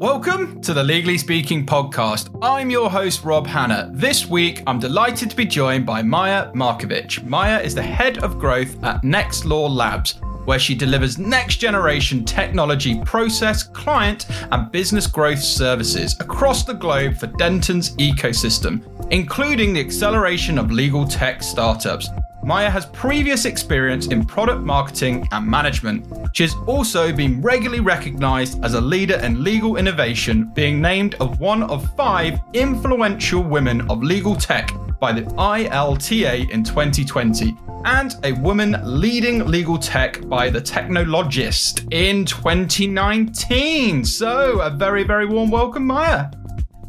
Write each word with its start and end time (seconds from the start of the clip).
Welcome 0.00 0.60
to 0.60 0.72
the 0.72 0.84
Legally 0.84 1.18
Speaking 1.18 1.66
podcast. 1.66 2.28
I'm 2.40 2.70
your 2.70 2.88
host, 2.88 3.24
Rob 3.24 3.48
Hanna. 3.48 3.90
This 3.92 4.28
week, 4.28 4.62
I'm 4.64 4.78
delighted 4.78 5.28
to 5.30 5.34
be 5.34 5.44
joined 5.44 5.86
by 5.86 6.02
Maya 6.02 6.52
Markovich. 6.52 7.24
Maya 7.24 7.58
is 7.58 7.74
the 7.74 7.82
head 7.82 8.18
of 8.18 8.38
growth 8.38 8.80
at 8.84 9.02
Nextlaw 9.02 9.68
Labs, 9.68 10.20
where 10.44 10.60
she 10.60 10.76
delivers 10.76 11.18
next 11.18 11.56
generation 11.56 12.24
technology, 12.24 13.00
process, 13.04 13.64
client, 13.64 14.26
and 14.52 14.70
business 14.70 15.08
growth 15.08 15.42
services 15.42 16.14
across 16.20 16.62
the 16.62 16.74
globe 16.74 17.16
for 17.16 17.26
Dentons 17.26 17.96
ecosystem, 17.96 18.84
including 19.10 19.72
the 19.72 19.80
acceleration 19.80 20.58
of 20.58 20.70
legal 20.70 21.08
tech 21.08 21.42
startups. 21.42 22.08
Maya 22.48 22.70
has 22.70 22.86
previous 22.86 23.44
experience 23.44 24.06
in 24.06 24.24
product 24.24 24.62
marketing 24.62 25.28
and 25.32 25.46
management. 25.46 26.06
She 26.32 26.44
has 26.44 26.54
also 26.66 27.12
been 27.12 27.42
regularly 27.42 27.80
recognized 27.80 28.64
as 28.64 28.72
a 28.72 28.80
leader 28.80 29.16
in 29.16 29.44
legal 29.44 29.76
innovation, 29.76 30.50
being 30.54 30.80
named 30.80 31.14
as 31.20 31.38
one 31.38 31.64
of 31.64 31.94
five 31.94 32.40
influential 32.54 33.42
women 33.42 33.82
of 33.90 34.02
legal 34.02 34.34
tech 34.34 34.72
by 34.98 35.12
the 35.12 35.24
ILTA 35.36 36.48
in 36.48 36.64
2020, 36.64 37.54
and 37.84 38.14
a 38.24 38.32
woman 38.32 38.78
leading 38.82 39.44
legal 39.44 39.76
tech 39.76 40.26
by 40.26 40.48
the 40.48 40.58
Technologist 40.58 41.86
in 41.92 42.24
2019. 42.24 44.06
So, 44.06 44.62
a 44.62 44.70
very, 44.70 45.02
very 45.02 45.26
warm 45.26 45.50
welcome, 45.50 45.86
Maya. 45.86 46.30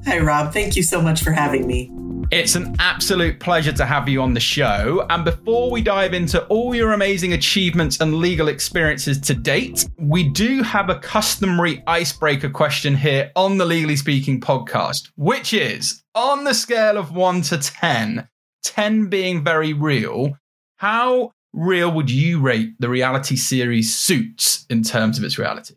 Hi, 0.06 0.20
Rob. 0.20 0.54
Thank 0.54 0.78
you 0.78 0.84
so 0.84 1.02
much 1.02 1.22
for 1.22 1.34
having 1.34 1.68
me. 1.68 1.92
It's 2.32 2.56
an 2.56 2.76
absolute 2.78 3.40
pleasure 3.40 3.72
to 3.72 3.86
have 3.86 4.08
you 4.08 4.22
on 4.22 4.36
the 4.36 4.40
show. 4.40 5.04
And 5.10 5.26
before 5.26 5.72
we 5.72 5.82
dive 5.82 6.14
into 6.14 6.46
all 6.46 6.76
your 6.76 6.94
amazing 6.94 7.34
achievements 7.34 8.00
and 8.00 8.18
legal 8.18 8.50
experiences 8.50 9.20
to 9.22 9.34
date, 9.34 9.90
we 9.98 10.30
do 10.30 10.62
have 10.62 10.92
a 10.92 11.00
customary 11.00 11.82
icebreaker 11.88 12.52
question 12.52 12.96
here 12.96 13.32
on 13.36 13.58
the 13.58 13.66
Legally 13.66 13.96
Speaking 13.96 14.40
podcast, 14.40 15.10
which 15.16 15.56
is 15.56 16.04
on 16.14 16.44
the 16.44 16.54
scale 16.54 17.00
of 17.00 17.16
one 17.16 17.42
to 17.44 17.58
10, 17.58 18.30
10 18.62 19.08
being 19.08 19.44
very 19.44 19.74
real, 19.74 20.38
how 20.78 21.32
real 21.52 21.92
would 21.92 22.12
you 22.12 22.40
rate 22.40 22.74
the 22.78 22.90
reality 22.90 23.38
series 23.38 23.98
Suits 23.98 24.68
in 24.70 24.84
terms 24.84 25.18
of 25.18 25.24
its 25.24 25.40
reality? 25.40 25.74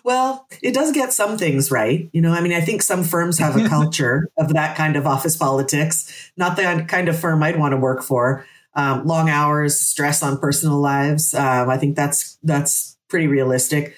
well, 0.05 0.47
it 0.63 0.75
does 0.75 0.93
get 0.93 1.13
some 1.13 1.39
things 1.39 1.71
right. 1.71 2.09
You 2.13 2.21
know, 2.21 2.33
I 2.33 2.41
mean, 2.41 2.53
I 2.53 2.61
think 2.61 2.83
some 2.83 3.05
firms 3.05 3.39
have 3.39 3.57
a 3.57 3.69
culture 3.69 4.31
of 4.39 4.53
that 4.55 4.77
kind 4.77 4.97
of 4.97 5.07
office 5.07 5.37
politics, 5.37 6.33
not 6.37 6.57
the 6.57 6.85
kind 6.89 7.09
of 7.09 7.19
firm 7.19 7.43
I'd 7.43 7.59
want 7.59 7.73
to 7.73 7.79
work 7.79 8.03
for. 8.03 8.47
Um, 8.75 9.05
long 9.07 9.29
hours, 9.29 9.79
stress 9.79 10.23
on 10.23 10.39
personal 10.39 10.81
lives. 10.81 11.35
Um, 11.35 11.69
I 11.69 11.77
think 11.77 11.95
that's 11.95 12.39
that's 12.43 12.97
pretty 13.09 13.27
realistic. 13.27 13.95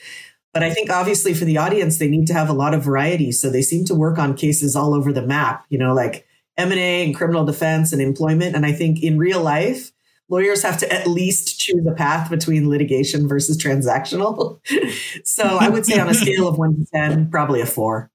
But 0.52 0.62
I 0.62 0.70
think 0.70 0.91
obviously 0.91 1.34
for 1.34 1.45
the 1.45 1.58
audience, 1.58 1.98
they 1.98 2.08
need 2.08 2.27
to 2.28 2.34
have 2.34 2.48
a 2.48 2.55
lot 2.55 2.75
of 2.75 2.84
variety. 2.84 3.33
So 3.33 3.50
they 3.50 3.62
seem 3.62 3.84
to 3.86 3.95
work 3.95 4.19
on 4.19 4.36
cases 4.36 4.77
all 4.77 4.95
over 4.95 5.12
the 5.12 5.22
map. 5.22 5.64
You 5.69 5.78
know, 5.78 5.95
like 5.95 6.27
M 6.56 6.70
and 6.70 6.80
A 6.80 7.05
and 7.05 7.14
criminal 7.14 7.45
defense 7.45 7.92
and 7.92 8.00
employment. 8.00 8.55
And 8.55 8.64
I 8.64 8.72
think 8.72 9.02
in 9.02 9.19
real 9.19 9.42
life, 9.42 9.92
lawyers 10.28 10.62
have 10.62 10.78
to 10.78 10.92
at 10.92 11.06
least 11.06 11.58
choose 11.58 11.86
a 11.86 11.94
path 11.94 12.30
between 12.30 12.69
litigation 12.69 13.28
versus 13.28 13.56
transactional. 13.56 14.58
so 15.25 15.44
I 15.44 15.69
would 15.69 15.86
say 15.86 15.98
on 15.98 16.08
a 16.08 16.14
scale 16.14 16.48
of 16.48 16.58
one 16.58 16.77
to 16.77 16.86
10, 16.92 17.30
probably 17.30 17.61
a 17.61 17.67
four. 17.67 18.11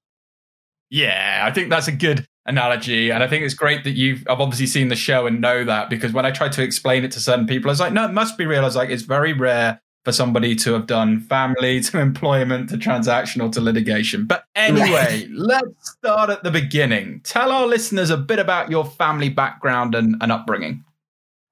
Yeah, 0.89 1.43
I 1.45 1.51
think 1.51 1.69
that's 1.69 1.87
a 1.87 1.91
good 1.91 2.25
analogy. 2.45 3.11
And 3.11 3.23
I 3.23 3.27
think 3.27 3.45
it's 3.45 3.53
great 3.53 3.83
that 3.83 3.91
you've 3.91 4.23
I've 4.27 4.41
obviously 4.41 4.65
seen 4.65 4.87
the 4.87 4.95
show 4.95 5.27
and 5.27 5.39
know 5.39 5.63
that 5.63 5.89
because 5.89 6.13
when 6.13 6.25
I 6.25 6.31
tried 6.31 6.51
to 6.53 6.63
explain 6.63 7.03
it 7.03 7.11
to 7.11 7.19
certain 7.19 7.45
people, 7.45 7.69
I 7.69 7.73
was 7.73 7.79
like, 7.79 7.93
no, 7.93 8.05
it 8.05 8.13
must 8.13 8.37
be 8.37 8.45
real. 8.45 8.61
I 8.61 8.65
was 8.65 8.75
like, 8.75 8.89
it's 8.89 9.03
very 9.03 9.33
rare 9.33 9.79
for 10.05 10.11
somebody 10.11 10.55
to 10.55 10.73
have 10.73 10.87
done 10.87 11.19
family 11.19 11.81
to 11.81 11.99
employment 11.99 12.69
to 12.69 12.77
transactional 12.77 13.51
to 13.51 13.61
litigation. 13.61 14.25
But 14.25 14.45
anyway, 14.55 15.27
let's 15.31 15.91
start 15.91 16.29
at 16.29 16.43
the 16.43 16.51
beginning. 16.51 17.21
Tell 17.23 17.51
our 17.51 17.67
listeners 17.67 18.09
a 18.09 18.17
bit 18.17 18.39
about 18.39 18.71
your 18.71 18.85
family 18.85 19.29
background 19.29 19.93
and, 19.93 20.15
and 20.21 20.31
upbringing. 20.31 20.83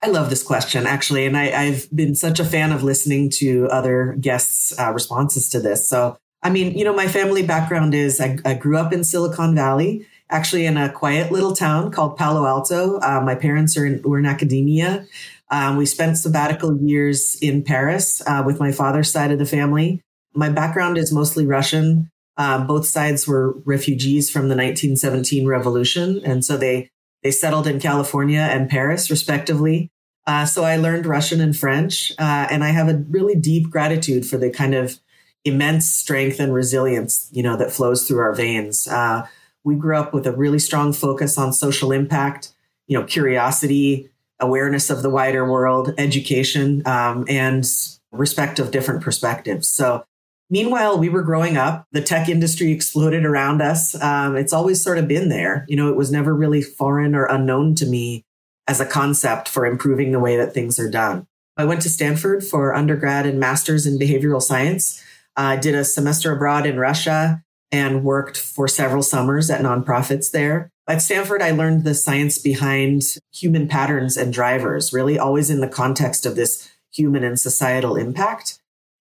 I 0.01 0.07
love 0.07 0.29
this 0.29 0.43
question 0.43 0.85
actually, 0.85 1.25
and 1.25 1.35
I, 1.35 1.45
have 1.45 1.89
been 1.93 2.13
such 2.13 2.39
a 2.39 2.45
fan 2.45 2.71
of 2.71 2.83
listening 2.83 3.29
to 3.31 3.67
other 3.71 4.15
guests' 4.19 4.77
uh, 4.77 4.91
responses 4.93 5.49
to 5.49 5.59
this. 5.59 5.89
So, 5.89 6.17
I 6.43 6.51
mean, 6.51 6.77
you 6.77 6.85
know, 6.85 6.93
my 6.93 7.07
family 7.07 7.43
background 7.43 7.95
is 7.95 8.21
I, 8.21 8.37
I, 8.45 8.53
grew 8.53 8.77
up 8.77 8.93
in 8.93 9.03
Silicon 9.03 9.55
Valley, 9.55 10.05
actually 10.29 10.67
in 10.67 10.77
a 10.77 10.91
quiet 10.91 11.31
little 11.31 11.55
town 11.55 11.91
called 11.91 12.15
Palo 12.15 12.45
Alto. 12.45 12.99
Uh, 12.99 13.21
my 13.21 13.33
parents 13.33 13.75
are 13.75 13.85
in, 13.87 14.01
were 14.03 14.19
in 14.19 14.27
academia. 14.27 15.07
Um, 15.49 15.77
we 15.77 15.85
spent 15.85 16.17
sabbatical 16.17 16.77
years 16.77 17.35
in 17.41 17.63
Paris 17.63 18.21
uh, 18.27 18.43
with 18.45 18.59
my 18.59 18.71
father's 18.71 19.09
side 19.09 19.31
of 19.31 19.39
the 19.39 19.45
family. 19.45 20.01
My 20.35 20.49
background 20.49 20.97
is 20.99 21.11
mostly 21.11 21.47
Russian. 21.47 22.11
Um, 22.37 22.67
both 22.67 22.85
sides 22.85 23.27
were 23.27 23.53
refugees 23.65 24.29
from 24.29 24.43
the 24.43 24.55
1917 24.55 25.47
revolution, 25.47 26.21
and 26.23 26.45
so 26.45 26.55
they 26.55 26.91
they 27.27 27.31
settled 27.31 27.67
in 27.67 27.77
California 27.77 28.39
and 28.39 28.69
Paris, 28.69 29.11
respectively. 29.11 29.91
Uh, 30.25 30.45
so 30.45 30.63
I 30.63 30.77
learned 30.77 31.05
Russian 31.05 31.41
and 31.41 31.53
French, 31.53 32.13
uh, 32.17 32.47
and 32.49 32.63
I 32.63 32.69
have 32.69 32.87
a 32.87 33.03
really 33.09 33.35
deep 33.35 33.69
gratitude 33.69 34.25
for 34.25 34.37
the 34.37 34.49
kind 34.49 34.73
of 34.73 34.97
immense 35.43 35.91
strength 35.91 36.39
and 36.39 36.53
resilience, 36.53 37.27
you 37.33 37.43
know, 37.43 37.57
that 37.57 37.69
flows 37.69 38.07
through 38.07 38.19
our 38.19 38.33
veins. 38.33 38.87
Uh, 38.87 39.27
we 39.65 39.75
grew 39.75 39.97
up 39.97 40.13
with 40.13 40.25
a 40.25 40.31
really 40.31 40.57
strong 40.57 40.93
focus 40.93 41.37
on 41.37 41.51
social 41.51 41.91
impact, 41.91 42.53
you 42.87 42.97
know, 42.97 43.05
curiosity, 43.05 44.09
awareness 44.39 44.89
of 44.89 45.01
the 45.01 45.09
wider 45.09 45.51
world, 45.51 45.93
education, 45.97 46.81
um, 46.85 47.25
and 47.27 47.65
respect 48.13 48.57
of 48.57 48.71
different 48.71 49.01
perspectives. 49.03 49.67
So 49.67 50.05
Meanwhile, 50.49 50.97
we 50.97 51.09
were 51.09 51.23
growing 51.23 51.57
up. 51.57 51.85
The 51.91 52.01
tech 52.01 52.29
industry 52.29 52.71
exploded 52.71 53.25
around 53.25 53.61
us. 53.61 54.01
Um, 54.01 54.37
it's 54.37 54.53
always 54.53 54.81
sort 54.81 54.97
of 54.97 55.07
been 55.07 55.29
there. 55.29 55.65
You 55.67 55.75
know, 55.75 55.89
it 55.89 55.97
was 55.97 56.11
never 56.11 56.33
really 56.33 56.61
foreign 56.61 57.15
or 57.15 57.25
unknown 57.25 57.75
to 57.75 57.85
me 57.85 58.23
as 58.67 58.79
a 58.79 58.85
concept 58.85 59.49
for 59.49 59.65
improving 59.65 60.11
the 60.11 60.19
way 60.19 60.37
that 60.37 60.53
things 60.53 60.79
are 60.79 60.89
done. 60.89 61.27
I 61.57 61.65
went 61.65 61.81
to 61.81 61.89
Stanford 61.89 62.43
for 62.43 62.73
undergrad 62.73 63.25
and 63.25 63.39
master's 63.39 63.85
in 63.85 63.99
behavioral 63.99 64.41
science. 64.41 65.03
I 65.35 65.57
uh, 65.57 65.59
did 65.59 65.75
a 65.75 65.83
semester 65.83 66.31
abroad 66.31 66.65
in 66.65 66.79
Russia 66.79 67.43
and 67.71 68.03
worked 68.03 68.37
for 68.37 68.67
several 68.67 69.03
summers 69.03 69.49
at 69.49 69.61
nonprofits 69.61 70.31
there. 70.31 70.71
At 70.87 71.01
Stanford, 71.01 71.41
I 71.41 71.51
learned 71.51 71.83
the 71.83 71.93
science 71.93 72.37
behind 72.37 73.03
human 73.33 73.67
patterns 73.67 74.15
and 74.15 74.31
drivers, 74.31 74.93
really 74.93 75.19
always 75.19 75.49
in 75.49 75.59
the 75.59 75.67
context 75.67 76.25
of 76.25 76.35
this 76.35 76.69
human 76.91 77.23
and 77.23 77.37
societal 77.37 77.97
impact 77.97 78.59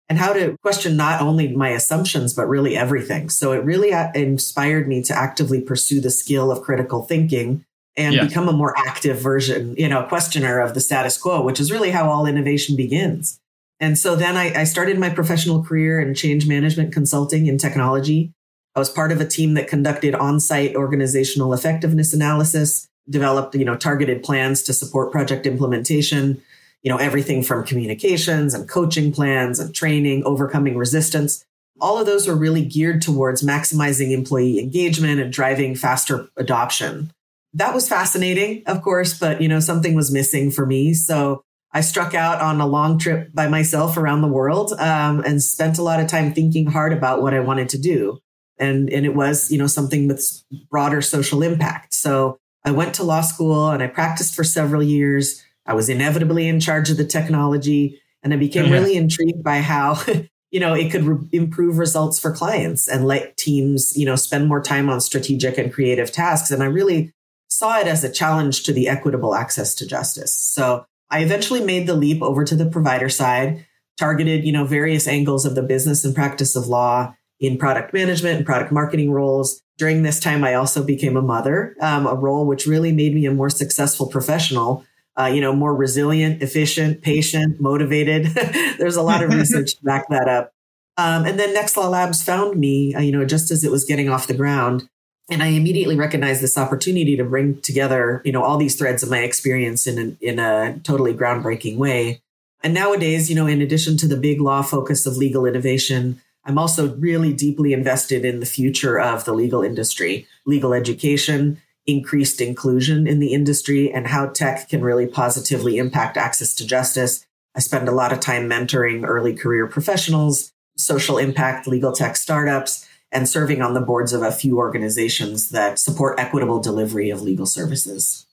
and 0.08 0.18
how 0.20 0.34
to 0.34 0.58
question 0.62 0.96
not 0.96 1.22
only 1.22 1.56
my 1.56 1.70
assumptions, 1.70 2.34
but 2.34 2.48
really 2.48 2.78
everything. 2.78 3.30
So 3.30 3.52
it 3.54 3.64
really 3.64 3.92
uh, 3.92 4.12
inspired 4.14 4.88
me 4.88 5.02
to 5.04 5.18
actively 5.18 5.62
pursue 5.62 6.00
the 6.00 6.12
skill 6.12 6.52
of 6.52 6.62
critical 6.62 7.04
thinking 7.04 7.66
and 7.98 8.16
yeah. 8.16 8.26
become 8.26 8.48
a 8.48 8.54
more 8.54 8.74
active 8.78 9.20
version, 9.20 9.76
you 9.78 9.88
know, 9.88 10.04
questioner 10.04 10.60
of 10.60 10.74
the 10.74 10.82
status 10.82 11.18
quo, 11.18 11.42
which 11.42 11.60
is 11.60 11.72
really 11.72 11.92
how 11.92 12.10
all 12.10 12.26
innovation 12.26 12.76
begins. 12.76 13.40
And 13.80 13.98
so 13.98 14.16
then 14.16 14.38
I, 14.38 14.62
I 14.62 14.64
started 14.64 15.00
my 15.00 15.10
professional 15.10 15.64
career 15.64 16.00
in 16.00 16.14
change 16.14 16.48
management 16.48 16.94
consulting 16.94 17.48
in 17.48 17.58
technology. 17.58 18.32
I 18.76 18.80
was 18.80 18.90
part 18.90 19.12
of 19.12 19.22
a 19.22 19.26
team 19.26 19.54
that 19.54 19.68
conducted 19.68 20.14
on-site 20.14 20.76
organizational 20.76 21.54
effectiveness 21.54 22.14
analysis, 22.14 22.88
developed, 23.10 23.56
you 23.56 23.66
know, 23.66 23.76
targeted 23.76 24.24
plans 24.24 24.62
to 24.64 24.74
support 24.74 25.12
project 25.12 25.46
implementation, 25.46 26.42
you 26.86 26.92
know, 26.92 26.98
everything 26.98 27.42
from 27.42 27.66
communications 27.66 28.54
and 28.54 28.70
coaching 28.70 29.12
plans 29.12 29.60
and 29.60 29.74
training, 29.74 30.24
overcoming 30.24 30.78
resistance. 30.78 31.44
All 31.82 31.98
of 31.98 32.06
those 32.06 32.28
were 32.28 32.36
really 32.36 32.64
geared 32.64 33.02
towards 33.02 33.42
maximizing 33.42 34.12
employee 34.12 34.60
engagement 34.60 35.20
and 35.20 35.34
driving 35.34 35.74
faster 35.76 36.30
adoption. 36.38 37.12
That 37.56 37.74
was 37.74 37.90
fascinating, 37.90 38.62
of 38.68 38.84
course, 38.84 39.18
but 39.18 39.42
you 39.42 39.48
know, 39.48 39.60
something 39.60 39.96
was 39.96 40.12
missing 40.12 40.52
for 40.52 40.64
me. 40.68 40.94
So 40.94 41.42
I 41.72 41.82
struck 41.82 42.14
out 42.14 42.40
on 42.40 42.62
a 42.62 42.68
long 42.68 43.00
trip 43.00 43.34
by 43.34 43.48
myself 43.48 43.98
around 43.98 44.22
the 44.22 44.28
world 44.28 44.72
um, 44.74 45.22
and 45.22 45.42
spent 45.42 45.80
a 45.80 45.84
lot 45.84 46.00
of 46.00 46.08
time 46.08 46.34
thinking 46.34 46.68
hard 46.68 46.94
about 46.94 47.20
what 47.20 47.34
I 47.34 47.40
wanted 47.40 47.70
to 47.70 47.80
do. 47.80 48.20
And, 48.60 48.92
and 48.92 49.08
it 49.08 49.16
was, 49.16 49.52
you 49.52 49.58
know, 49.58 49.68
something 49.68 50.08
with 50.08 50.44
broader 50.70 51.02
social 51.02 51.42
impact. 51.42 51.96
So 51.96 52.38
I 52.64 52.72
went 52.72 52.94
to 52.96 53.04
law 53.04 53.22
school 53.22 53.70
and 53.70 53.82
I 53.82 53.88
practiced 53.88 54.36
for 54.36 54.44
several 54.44 54.84
years 54.84 55.44
I 55.66 55.74
was 55.74 55.90
inevitably 55.90 56.48
in 56.48 56.60
charge 56.60 56.90
of 56.90 56.98
the 56.98 57.06
technology 57.06 58.02
and 58.24 58.34
I 58.34 58.38
became 58.38 58.72
really 58.72 58.96
intrigued 58.96 59.44
by 59.44 59.60
how, 59.60 60.02
you 60.52 60.60
know, 60.60 60.74
it 60.74 60.92
could 60.92 61.04
re- 61.04 61.28
improve 61.32 61.78
results 61.78 62.20
for 62.20 62.32
clients 62.32 62.88
and 62.88 63.06
let 63.06 63.38
teams, 63.38 63.96
you 63.96 64.06
know, 64.06 64.16
spend 64.16 64.48
more 64.48 64.62
time 64.62 64.90
on 64.90 65.00
strategic 65.00 65.58
and 65.58 65.72
creative 65.72 66.12
tasks. 66.12 66.50
And 66.50 66.64
I 66.64 66.66
really 66.66 67.14
saw 67.48 67.80
it 67.80 67.88
as 67.88 68.04
a 68.04 68.12
challenge 68.12 68.64
to 68.64 68.74
the 68.74 68.88
equitable 68.88 69.36
access 69.36 69.76
to 69.76 69.88
justice. 69.88 70.34
So 70.34 70.86
I 71.12 71.20
eventually 71.20 71.64
made 71.64 71.88
the 71.88 71.94
leap 71.94 72.22
over 72.22 72.44
to 72.44 72.56
the 72.56 72.66
provider 72.66 73.10
side, 73.10 73.66
targeted, 73.98 74.44
you 74.44 74.52
know, 74.52 74.66
various 74.66 75.08
angles 75.08 75.46
of 75.46 75.56
the 75.56 75.62
business 75.62 76.04
and 76.04 76.16
practice 76.16 76.56
of 76.56 76.68
law 76.68 77.16
in 77.40 77.58
product 77.58 77.94
management 77.94 78.38
and 78.38 78.46
product 78.46 78.72
marketing 78.72 79.12
roles. 79.12 79.62
During 79.78 80.04
this 80.04 80.20
time, 80.20 80.44
I 80.44 80.56
also 80.56 80.84
became 80.84 81.16
a 81.16 81.22
mother, 81.22 81.76
um, 81.82 82.08
a 82.08 82.16
role 82.16 82.48
which 82.48 82.66
really 82.66 82.92
made 82.92 83.14
me 83.14 83.26
a 83.26 83.32
more 83.32 83.50
successful 83.50 84.08
professional 84.08 84.86
uh, 85.20 85.26
you 85.26 85.42
know, 85.42 85.54
more 85.54 85.74
resilient, 85.74 86.42
efficient, 86.42 87.02
patient, 87.02 87.60
motivated. 87.60 88.26
There's 88.78 88.96
a 88.96 89.02
lot 89.02 89.24
of 89.24 89.30
research 89.34 89.76
to 89.76 89.84
back 89.84 90.10
that 90.10 90.28
up. 90.28 90.52
Um, 90.98 91.26
and 91.26 91.40
then 91.40 91.54
Nextlaw 91.54 91.90
Labs 91.90 92.24
found 92.24 92.60
me, 92.60 92.94
uh, 92.96 93.02
you 93.02 93.12
know, 93.12 93.26
just 93.26 93.52
as 93.52 93.64
it 93.64 93.72
was 93.72 93.86
getting 93.86 94.10
off 94.10 94.28
the 94.28 94.34
ground. 94.34 94.88
And 95.30 95.42
I 95.42 95.48
immediately 95.48 95.96
recognized 95.96 96.42
this 96.42 96.58
opportunity 96.58 97.18
to 97.18 97.24
bring 97.24 97.60
together, 97.62 98.22
you 98.24 98.32
know, 98.32 98.44
all 98.44 98.58
these 98.58 98.76
threads 98.76 99.02
of 99.02 99.10
my 99.10 99.20
experience 99.20 99.88
in 99.88 100.18
a, 100.22 100.26
in 100.26 100.40
a 100.40 100.80
totally 100.84 101.14
groundbreaking 101.14 101.78
way. 101.78 102.22
And 102.64 102.74
nowadays, 102.74 103.30
you 103.30 103.36
know, 103.36 103.48
in 103.48 103.62
addition 103.62 103.98
to 103.98 104.08
the 104.08 104.18
big 104.18 104.40
law 104.40 104.62
focus 104.62 105.06
of 105.06 105.18
legal 105.18 105.46
innovation, 105.46 106.22
I'm 106.46 106.58
also 106.60 106.96
really 106.96 107.34
deeply 107.34 107.74
invested 107.74 108.24
in 108.24 108.40
the 108.40 108.46
future 108.46 109.00
of 109.00 109.26
the 109.26 109.34
legal 109.34 109.64
industry, 109.64 110.28
legal 110.46 110.74
education, 110.74 111.62
increased 111.88 112.42
inclusion 112.42 113.08
in 113.08 113.20
the 113.20 113.34
industry, 113.34 113.92
and 113.92 114.08
how 114.08 114.28
tech 114.28 114.70
can 114.70 114.82
really 114.82 115.08
positively 115.08 115.78
impact 115.78 116.18
access 116.18 116.56
to 116.56 116.68
justice. 116.68 117.26
I 117.56 117.60
spend 117.60 117.88
a 117.88 117.94
lot 117.94 118.12
of 118.12 118.20
time 118.20 118.50
mentoring 118.50 119.08
early 119.08 119.34
career 119.34 119.68
professionals, 119.68 120.52
social 120.78 121.18
impact 121.18 121.68
legal 121.68 121.92
tech 121.92 122.16
startups, 122.16 122.88
and 123.12 123.30
serving 123.30 123.62
on 123.62 123.74
the 123.74 123.82
boards 123.82 124.14
of 124.14 124.22
a 124.22 124.32
few 124.32 124.58
organizations 124.58 125.50
that 125.50 125.80
support 125.80 126.20
equitable 126.20 126.60
delivery 126.60 127.10
of 127.10 127.22
legal 127.22 127.46
services. 127.46 128.26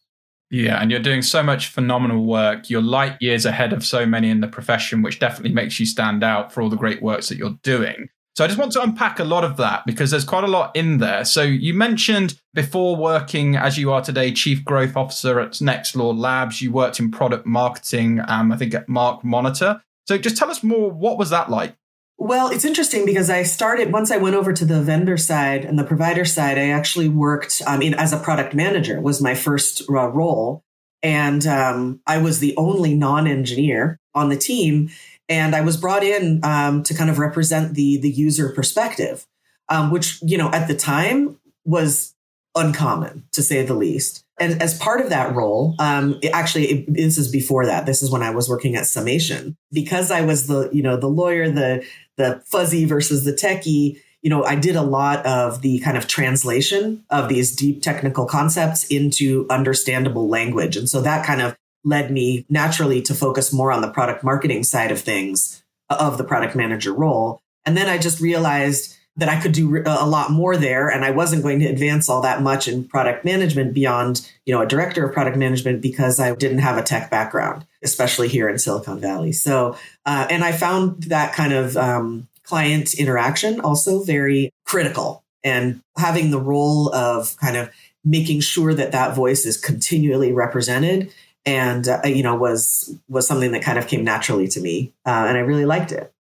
Yeah, 0.50 0.82
and 0.82 0.90
you're 0.90 1.00
doing 1.00 1.22
so 1.22 1.43
much 1.43 1.69
phenomenal 1.69 2.26
work. 2.26 2.69
You're 2.69 2.82
light 2.82 3.16
years 3.20 3.46
ahead 3.46 3.72
of 3.72 3.84
so 3.87 4.05
many 4.05 4.28
in 4.28 4.40
the 4.40 4.48
profession, 4.48 5.00
which 5.00 5.19
definitely 5.19 5.55
makes 5.55 5.81
you 5.81 5.87
stand 5.87 6.22
out 6.22 6.52
for 6.52 6.60
all 6.60 6.69
the 6.69 6.76
great 6.76 7.00
works 7.00 7.28
that 7.28 7.38
you're 7.38 7.58
doing. 7.62 8.08
So 8.34 8.44
I 8.44 8.46
just 8.46 8.58
want 8.58 8.73
to 8.73 8.82
unpack 8.82 9.19
a 9.19 9.25
lot 9.25 9.44
of 9.44 9.58
that 9.58 9.84
because 9.84 10.11
there's 10.11 10.25
quite 10.25 10.44
a 10.44 10.49
lot 10.49 10.75
in 10.75 10.99
there. 10.99 11.25
So 11.25 11.43
you 11.43 11.75
mentioned 11.75 12.40
before 12.55 12.96
working 12.96 13.56
as 13.56 13.76
you 13.76 13.93
are 13.93 14.00
today, 14.00 14.32
Chief 14.32 14.64
Growth 14.64 14.96
Officer 14.96 15.38
at 15.38 15.52
Nextlaw 15.52 16.17
Labs, 16.17 16.62
you 16.62 16.73
worked 16.73 16.99
in 16.99 17.11
product 17.11 17.44
marketing, 17.46 18.20
um, 18.26 18.50
I 18.50 18.56
think 18.56 18.75
at 18.75 18.88
MarkMonitor. 18.88 19.82
So 20.08 20.17
just 20.17 20.38
tell 20.38 20.50
us 20.50 20.62
more. 20.62 20.90
What 20.90 21.19
was 21.19 21.31
that 21.31 21.50
like? 21.50 21.76
Well, 22.19 22.50
it's 22.50 22.64
interesting 22.64 23.05
because 23.05 23.29
I 23.29 23.43
started 23.43 23.93
once 23.93 24.11
I 24.11 24.17
went 24.17 24.37
over 24.37 24.52
to 24.52 24.64
the 24.64 24.81
vendor 24.81 25.17
side 25.17 25.64
and 25.64 25.79
the 25.79 25.84
provider 25.84 26.25
side. 26.25 26.56
I 26.56 26.69
actually 26.69 27.08
worked 27.08 27.61
um, 27.67 27.82
in 27.82 27.94
as 27.94 28.12
a 28.12 28.19
product 28.19 28.55
manager 28.55 29.00
was 29.00 29.20
my 29.20 29.34
first 29.34 29.82
uh, 29.90 30.08
role, 30.08 30.62
and 31.02 31.44
um, 31.46 32.00
I 32.06 32.19
was 32.19 32.38
the 32.38 32.55
only 32.56 32.94
non-engineer 32.94 33.99
on 34.14 34.29
the 34.29 34.37
team. 34.37 34.90
And 35.28 35.54
I 35.54 35.60
was 35.60 35.76
brought 35.76 36.04
in 36.04 36.40
um, 36.44 36.82
to 36.84 36.94
kind 36.94 37.10
of 37.10 37.19
represent 37.19 37.74
the 37.74 37.98
the 37.98 38.10
user 38.10 38.50
perspective, 38.50 39.26
um, 39.69 39.90
which 39.90 40.20
you 40.22 40.36
know 40.36 40.50
at 40.50 40.69
the 40.69 40.74
time 40.74 41.38
was 41.64 42.14
uncommon 42.54 43.24
to 43.32 43.42
say 43.42 43.64
the 43.64 43.74
least. 43.74 44.24
And 44.38 44.60
as 44.62 44.76
part 44.78 45.00
of 45.00 45.10
that 45.10 45.34
role, 45.34 45.74
um, 45.78 46.19
it 46.22 46.30
actually, 46.32 46.66
it, 46.66 46.94
this 46.94 47.19
is 47.19 47.30
before 47.30 47.66
that. 47.66 47.86
This 47.86 48.02
is 48.02 48.10
when 48.10 48.22
I 48.22 48.30
was 48.30 48.48
working 48.48 48.76
at 48.76 48.86
Summation 48.86 49.56
because 49.72 50.10
I 50.10 50.22
was 50.22 50.46
the, 50.46 50.69
you 50.72 50.82
know, 50.82 50.96
the 50.96 51.08
lawyer, 51.08 51.50
the 51.50 51.84
the 52.16 52.42
fuzzy 52.46 52.84
versus 52.84 53.24
the 53.24 53.32
techie. 53.32 54.00
You 54.20 54.30
know, 54.30 54.44
I 54.44 54.54
did 54.54 54.76
a 54.76 54.82
lot 54.82 55.24
of 55.26 55.62
the 55.62 55.80
kind 55.80 55.96
of 55.96 56.06
translation 56.06 57.04
of 57.10 57.28
these 57.28 57.54
deep 57.54 57.82
technical 57.82 58.26
concepts 58.26 58.84
into 58.84 59.46
understandable 59.50 60.28
language, 60.28 60.76
and 60.76 60.88
so 60.88 61.00
that 61.00 61.26
kind 61.26 61.40
of 61.40 61.56
led 61.84 62.11
me 62.11 62.44
naturally 62.49 63.02
to 63.02 63.14
focus 63.14 63.52
more 63.52 63.73
on 63.73 63.82
the 63.82 63.90
product 63.90 64.23
marketing 64.23 64.64
side 64.64 64.90
of 64.93 65.00
things 65.00 65.62
of 65.90 66.19
the 66.19 66.25
product 66.25 66.55
manager 66.55 66.93
role. 66.93 67.40
And 67.64 67.76
then 67.76 67.88
I 67.88 67.99
just 67.99 68.20
realized 68.20 68.96
that 69.17 69.29
I 69.29 69.40
could 69.40 69.52
do 69.52 69.82
a 69.84 70.06
lot 70.06 70.31
more 70.31 70.56
there 70.56 70.88
and 70.88 71.05
I 71.05 71.11
wasn't 71.11 71.43
going 71.43 71.61
to 71.61 71.67
advance 71.67 72.08
all 72.08 72.23
that 72.23 72.40
much 72.40 72.67
in 72.67 72.84
product 72.84 73.26
management 73.26 73.75
beyond, 73.75 74.26
you 74.46 74.55
know, 74.55 74.62
a 74.62 74.67
director 74.67 75.05
of 75.05 75.12
product 75.12 75.37
management 75.37 75.82
because 75.82 76.19
I 76.19 76.34
didn't 76.34 76.61
have 76.61 76.79
a 76.79 76.82
tech 76.82 77.11
background, 77.11 77.67
especially 77.82 78.29
here 78.29 78.49
in 78.49 78.58
Silicon 78.58 79.00
Valley. 79.00 79.32
So, 79.32 79.76
uh, 80.06 80.26
and 80.31 80.43
I 80.43 80.52
found 80.52 81.02
that 81.05 81.34
kind 81.34 81.52
of 81.52 81.76
um, 81.76 82.26
client 82.44 82.94
interaction 82.94 83.61
also 83.61 84.02
very 84.02 84.50
critical 84.64 85.23
and 85.44 85.82
having 85.99 86.31
the 86.31 86.40
role 86.40 86.94
of 86.94 87.37
kind 87.37 87.58
of 87.58 87.70
making 88.05 88.40
sure 88.40 88.73
that 88.73 88.93
that 88.93 89.14
voice 89.14 89.44
is 89.44 89.58
continually 89.58 90.32
represented 90.32 91.12
and 91.44 91.89
uh, 91.89 92.00
you 92.05 92.23
know 92.23 92.35
was 92.35 92.94
was 93.09 93.27
something 93.27 93.53
that 93.53 93.62
kind 93.62 93.79
of 93.79 93.89
came 93.89 94.05
naturally 94.05 94.49
to 94.49 94.61
me 94.61 94.93
uh, 95.06 95.27
and 95.29 95.37
i 95.37 95.41
really 95.41 95.65
liked 95.65 95.93
it 95.93 96.12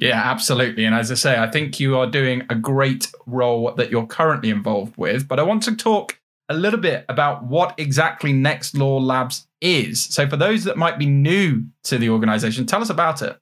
yeah, 0.00 0.22
absolutely. 0.24 0.84
And 0.84 0.94
as 0.94 1.10
I 1.10 1.14
say, 1.14 1.38
I 1.38 1.50
think 1.50 1.80
you 1.80 1.96
are 1.96 2.06
doing 2.06 2.44
a 2.48 2.54
great 2.54 3.10
role 3.26 3.72
that 3.74 3.90
you're 3.90 4.06
currently 4.06 4.50
involved 4.50 4.96
with. 4.96 5.26
But 5.26 5.40
I 5.40 5.42
want 5.42 5.64
to 5.64 5.74
talk 5.74 6.18
a 6.48 6.54
little 6.54 6.78
bit 6.78 7.04
about 7.08 7.44
what 7.44 7.74
exactly 7.78 8.32
Nextlaw 8.32 9.04
Labs 9.04 9.46
is. 9.60 10.04
So, 10.04 10.28
for 10.28 10.36
those 10.36 10.64
that 10.64 10.76
might 10.76 10.98
be 10.98 11.06
new 11.06 11.64
to 11.84 11.98
the 11.98 12.10
organization, 12.10 12.66
tell 12.66 12.80
us 12.80 12.90
about 12.90 13.22
it. 13.22 13.38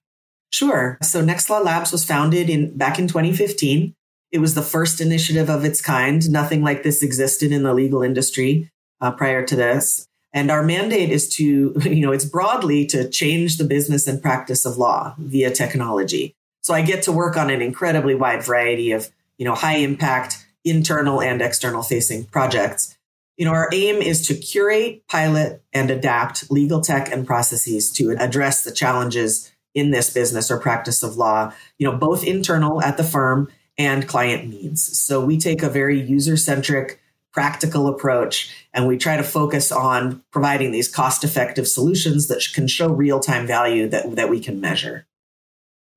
Sure. 0.51 0.97
So, 1.03 1.23
Nextlaw 1.23 1.63
Labs 1.63 1.93
was 1.93 2.05
founded 2.05 2.49
in 2.49 2.77
back 2.77 2.99
in 2.99 3.07
2015. 3.07 3.95
It 4.33 4.39
was 4.39 4.55
the 4.55 4.63
first 4.63 5.01
initiative 5.01 5.51
of 5.51 5.65
its 5.65 5.81
kind. 5.81 6.29
Nothing 6.31 6.63
like 6.63 6.83
this 6.83 7.03
existed 7.03 7.53
in 7.53 7.63
the 7.63 7.75
legal 7.75 8.03
industry 8.03 8.71
uh, 9.01 9.11
prior 9.11 9.45
to 9.45 9.57
this. 9.57 10.09
And 10.37 10.51
our 10.51 10.63
mandate 10.63 11.09
is 11.09 11.31
to, 11.37 11.73
you 11.83 12.03
know, 12.03 12.13
it's 12.13 12.27
broadly 12.27 12.85
to 12.87 13.09
change 13.09 13.57
the 13.57 13.65
business 13.65 14.07
and 14.07 14.23
practice 14.23 14.67
of 14.67 14.77
law 14.77 15.15
via 15.19 15.51
technology. 15.51 16.37
So 16.61 16.75
I 16.75 16.83
get 16.83 17.03
to 17.05 17.13
work 17.13 17.37
on 17.37 17.49
an 17.49 17.63
incredibly 17.63 18.15
wide 18.15 18.45
variety 18.45 18.93
of, 18.93 19.11
you 19.39 19.47
know, 19.47 19.55
high 19.55 19.77
impact 19.77 20.47
internal 20.63 21.23
and 21.23 21.41
external 21.41 21.83
facing 21.83 22.27
projects. 22.27 22.97
You 23.39 23.47
know, 23.47 23.53
our 23.53 23.71
aim 23.73 23.97
is 23.97 24.27
to 24.27 24.35
curate, 24.35 25.07
pilot, 25.09 25.63
and 25.73 25.91
adapt 25.91 26.51
legal 26.51 26.81
tech 26.81 27.11
and 27.11 27.27
processes 27.27 27.91
to 27.93 28.17
address 28.19 28.63
the 28.63 28.73
challenges 28.73 29.51
in 29.75 29.91
this 29.91 30.13
business 30.13 30.51
or 30.51 30.59
practice 30.59 31.03
of 31.03 31.17
law, 31.17 31.53
you 31.79 31.89
know, 31.89 31.97
both 31.97 32.25
internal 32.25 32.83
at 32.83 32.97
the 32.97 33.05
firm 33.05 33.49
and 33.79 34.09
client 34.09 34.49
needs. 34.49 34.83
So 34.99 35.25
we 35.25 35.39
take 35.39 35.63
a 35.63 35.69
very 35.71 36.01
user 36.01 36.37
centric, 36.37 37.01
practical 37.37 37.87
approach 37.87 38.51
and 38.73 38.89
we 38.89 38.97
try 38.97 39.15
to 39.15 39.23
focus 39.23 39.71
on 39.71 40.23
providing 40.33 40.73
these 40.73 40.89
cost 40.89 41.23
effective 41.23 41.69
solutions 41.69 42.29
that 42.29 42.43
can 42.55 42.67
show 42.67 42.89
real 42.89 43.21
time 43.21 43.47
value 43.47 43.87
that, 43.91 44.17
that 44.17 44.31
we 44.31 44.41
can 44.41 44.59
measure. 44.59 45.07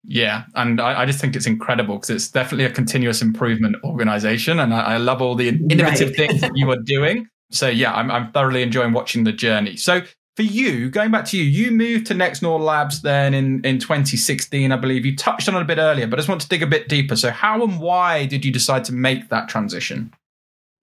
Yeah, 0.03 0.43
and 0.53 0.81
I, 0.81 1.01
I, 1.01 1.05
just 1.05 1.19
think 1.19 1.35
it's 1.37 1.45
incredible 1.45 1.95
because 1.95 2.09
it's 2.09 2.29
definitely 2.29 2.65
a 2.65 2.71
continuous 2.71 3.21
improvement 3.21 3.77
organization, 3.83 4.59
and 4.59 4.73
I, 4.73 4.81
I 4.93 4.97
love 4.97 5.21
all 5.21 5.35
the 5.35 5.49
innovative 5.49 6.09
right. 6.09 6.17
things 6.17 6.41
that 6.41 6.51
you 6.55 6.69
are 6.71 6.77
doing. 6.77 7.27
So 7.51 7.67
yeah, 7.67 7.93
I'm, 7.93 8.09
I'm 8.09 8.31
thoroughly 8.31 8.61
enjoying 8.61 8.93
watching 8.93 9.23
the 9.23 9.33
journey. 9.33 9.75
So 9.75 10.01
for 10.35 10.43
you, 10.43 10.89
going 10.89 11.11
back 11.11 11.25
to 11.25 11.37
you, 11.37 11.43
you 11.43 11.71
moved 11.71 12.07
to 12.07 12.13
Nextlaw 12.13 12.59
Labs 12.59 13.01
then 13.01 13.33
in, 13.33 13.63
in 13.65 13.79
2016, 13.79 14.71
I 14.71 14.75
believe. 14.77 15.05
You 15.05 15.15
touched 15.15 15.49
on 15.49 15.55
it 15.55 15.61
a 15.61 15.65
bit 15.65 15.77
earlier, 15.77 16.07
but 16.07 16.17
I 16.17 16.19
just 16.19 16.29
want 16.29 16.41
to 16.41 16.47
dig 16.47 16.63
a 16.63 16.67
bit 16.67 16.87
deeper. 16.87 17.15
So 17.17 17.29
how 17.29 17.61
and 17.61 17.79
why 17.79 18.25
did 18.25 18.45
you 18.45 18.51
decide 18.51 18.85
to 18.85 18.93
make 18.93 19.29
that 19.29 19.49
transition? 19.49 20.13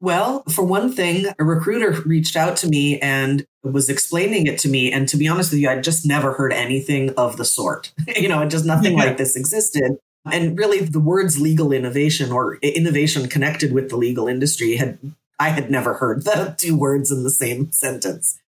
Well, 0.01 0.43
for 0.45 0.65
one 0.65 0.93
thing, 0.93 1.27
a 1.39 1.45
recruiter 1.45 2.03
reached 2.03 2.37
out 2.37 2.57
to 2.59 2.69
me 2.69 3.01
and 3.01 3.47
was 3.63 3.89
explaining 3.89 4.47
it 4.47 4.59
to 4.61 4.69
me. 4.69 4.93
And 4.93 5.09
to 5.09 5.17
be 5.17 5.27
honest 5.27 5.51
with 5.51 5.61
you, 5.61 5.69
I'd 5.69 5.85
just 5.85 6.05
never 6.05 6.35
heard 6.35 6.53
anything 6.53 7.11
of 7.17 7.37
the 7.37 7.45
sort. 7.45 7.93
you 8.17 8.29
know, 8.29 8.43
it 8.43 8.49
just 8.49 8.67
nothing 8.67 8.93
yeah. 8.97 9.05
like 9.05 9.17
this 9.17 9.37
existed. 9.37 9.99
And 10.31 10.59
really, 10.59 10.81
the 10.81 11.01
words 11.01 11.41
legal 11.41 11.73
innovation 11.73 12.33
or 12.33 12.57
innovation 12.57 13.29
connected 13.29 13.73
with 13.73 13.89
the 13.89 13.97
legal 13.97 14.29
industry 14.29 14.77
had, 14.77 14.99
I 15.39 15.51
had 15.51 15.71
never 15.71 15.95
heard 15.95 16.23
the 16.25 16.55
two 16.59 16.77
words 16.77 17.11
in 17.11 17.23
the 17.23 17.31
same 17.31 17.73
sentence. 17.73 18.39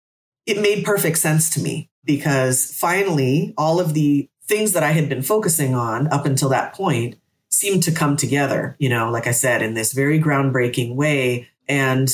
It 0.44 0.60
made 0.60 0.84
perfect 0.84 1.18
sense 1.18 1.50
to 1.50 1.60
me 1.60 1.88
because 2.04 2.72
finally, 2.74 3.54
all 3.56 3.80
of 3.80 3.94
the 3.94 4.28
things 4.44 4.72
that 4.72 4.82
I 4.82 4.92
had 4.92 5.08
been 5.08 5.22
focusing 5.22 5.74
on 5.74 6.08
up 6.08 6.24
until 6.24 6.48
that 6.48 6.74
point 6.74 7.16
seemed 7.58 7.82
to 7.82 7.92
come 7.92 8.16
together, 8.16 8.76
you 8.78 8.88
know, 8.88 9.10
like 9.10 9.26
I 9.26 9.32
said, 9.32 9.62
in 9.62 9.74
this 9.74 9.92
very 9.92 10.20
groundbreaking 10.20 10.94
way. 10.94 11.48
And 11.68 12.08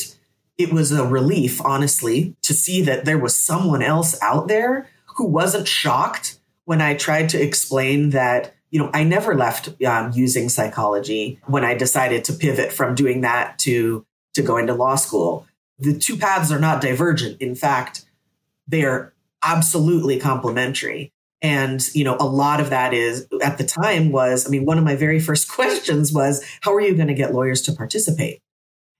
it 0.56 0.72
was 0.72 0.90
a 0.90 1.04
relief, 1.04 1.60
honestly, 1.60 2.34
to 2.42 2.54
see 2.54 2.80
that 2.82 3.04
there 3.04 3.18
was 3.18 3.38
someone 3.38 3.82
else 3.82 4.18
out 4.22 4.48
there 4.48 4.88
who 5.16 5.26
wasn't 5.26 5.68
shocked 5.68 6.38
when 6.64 6.80
I 6.80 6.94
tried 6.94 7.28
to 7.30 7.42
explain 7.42 8.10
that, 8.10 8.54
you 8.70 8.80
know, 8.80 8.90
I 8.94 9.04
never 9.04 9.34
left 9.34 9.68
um, 9.84 10.12
using 10.14 10.48
psychology 10.48 11.38
when 11.46 11.64
I 11.64 11.74
decided 11.74 12.24
to 12.24 12.32
pivot 12.32 12.72
from 12.72 12.94
doing 12.94 13.20
that 13.20 13.58
to, 13.60 14.06
to 14.32 14.42
going 14.42 14.66
to 14.68 14.74
law 14.74 14.94
school. 14.94 15.46
The 15.78 15.98
two 15.98 16.16
paths 16.16 16.50
are 16.50 16.58
not 16.58 16.80
divergent. 16.80 17.40
In 17.40 17.54
fact, 17.54 18.06
they 18.66 18.84
are 18.84 19.12
absolutely 19.42 20.18
complementary. 20.18 21.12
And, 21.44 21.94
you 21.94 22.04
know, 22.04 22.16
a 22.18 22.24
lot 22.24 22.58
of 22.58 22.70
that 22.70 22.94
is 22.94 23.28
at 23.42 23.58
the 23.58 23.64
time 23.64 24.12
was, 24.12 24.46
I 24.46 24.48
mean, 24.48 24.64
one 24.64 24.78
of 24.78 24.84
my 24.84 24.96
very 24.96 25.20
first 25.20 25.46
questions 25.50 26.10
was, 26.10 26.42
how 26.62 26.74
are 26.74 26.80
you 26.80 26.94
going 26.94 27.08
to 27.08 27.14
get 27.14 27.34
lawyers 27.34 27.60
to 27.62 27.72
participate? 27.72 28.40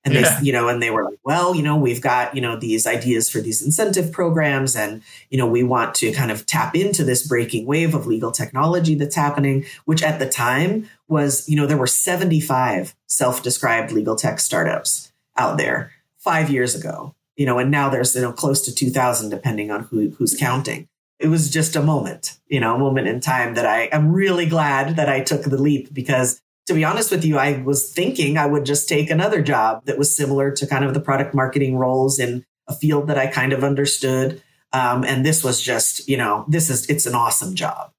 And 0.04 0.12
yeah. 0.12 0.38
they, 0.38 0.46
you 0.46 0.52
know, 0.52 0.68
and 0.68 0.82
they 0.82 0.90
were 0.90 1.04
like, 1.04 1.18
well, 1.24 1.54
you 1.54 1.62
know, 1.62 1.78
we've 1.78 2.02
got, 2.02 2.34
you 2.34 2.42
know, 2.42 2.54
these 2.54 2.86
ideas 2.86 3.30
for 3.30 3.40
these 3.40 3.62
incentive 3.62 4.12
programs 4.12 4.76
and, 4.76 5.02
you 5.30 5.38
know, 5.38 5.46
we 5.46 5.62
want 5.62 5.94
to 5.94 6.12
kind 6.12 6.30
of 6.30 6.44
tap 6.44 6.76
into 6.76 7.02
this 7.02 7.26
breaking 7.26 7.64
wave 7.64 7.94
of 7.94 8.06
legal 8.06 8.30
technology 8.30 8.94
that's 8.94 9.16
happening, 9.16 9.64
which 9.86 10.02
at 10.02 10.18
the 10.18 10.28
time 10.28 10.86
was, 11.08 11.48
you 11.48 11.56
know, 11.56 11.66
there 11.66 11.78
were 11.78 11.86
75 11.86 12.94
self-described 13.06 13.90
legal 13.90 14.16
tech 14.16 14.38
startups 14.38 15.10
out 15.38 15.56
there 15.56 15.92
five 16.18 16.50
years 16.50 16.74
ago, 16.74 17.14
you 17.36 17.46
know, 17.46 17.58
and 17.58 17.70
now 17.70 17.88
there's, 17.88 18.14
you 18.14 18.20
know, 18.20 18.32
close 18.32 18.60
to 18.60 18.74
2000 18.74 19.30
depending 19.30 19.70
on 19.70 19.84
who, 19.84 20.10
who's 20.10 20.36
counting. 20.36 20.86
It 21.18 21.28
was 21.28 21.50
just 21.50 21.76
a 21.76 21.82
moment, 21.82 22.38
you 22.48 22.60
know, 22.60 22.74
a 22.74 22.78
moment 22.78 23.08
in 23.08 23.20
time 23.20 23.54
that 23.54 23.66
I 23.66 23.84
am 23.92 24.12
really 24.12 24.46
glad 24.46 24.96
that 24.96 25.08
I 25.08 25.20
took 25.20 25.42
the 25.42 25.60
leap 25.60 25.92
because 25.92 26.40
to 26.66 26.74
be 26.74 26.84
honest 26.84 27.10
with 27.10 27.24
you, 27.24 27.36
I 27.38 27.62
was 27.62 27.92
thinking 27.92 28.38
I 28.38 28.46
would 28.46 28.64
just 28.64 28.88
take 28.88 29.10
another 29.10 29.42
job 29.42 29.84
that 29.84 29.98
was 29.98 30.16
similar 30.16 30.50
to 30.52 30.66
kind 30.66 30.84
of 30.84 30.94
the 30.94 31.00
product 31.00 31.34
marketing 31.34 31.76
roles 31.76 32.18
in 32.18 32.44
a 32.68 32.74
field 32.74 33.06
that 33.08 33.18
I 33.18 33.26
kind 33.26 33.52
of 33.52 33.62
understood. 33.62 34.42
Um, 34.72 35.04
and 35.04 35.24
this 35.26 35.44
was 35.44 35.60
just, 35.60 36.08
you 36.08 36.16
know, 36.16 36.46
this 36.48 36.70
is, 36.70 36.88
it's 36.88 37.06
an 37.06 37.14
awesome 37.14 37.54
job. 37.54 37.92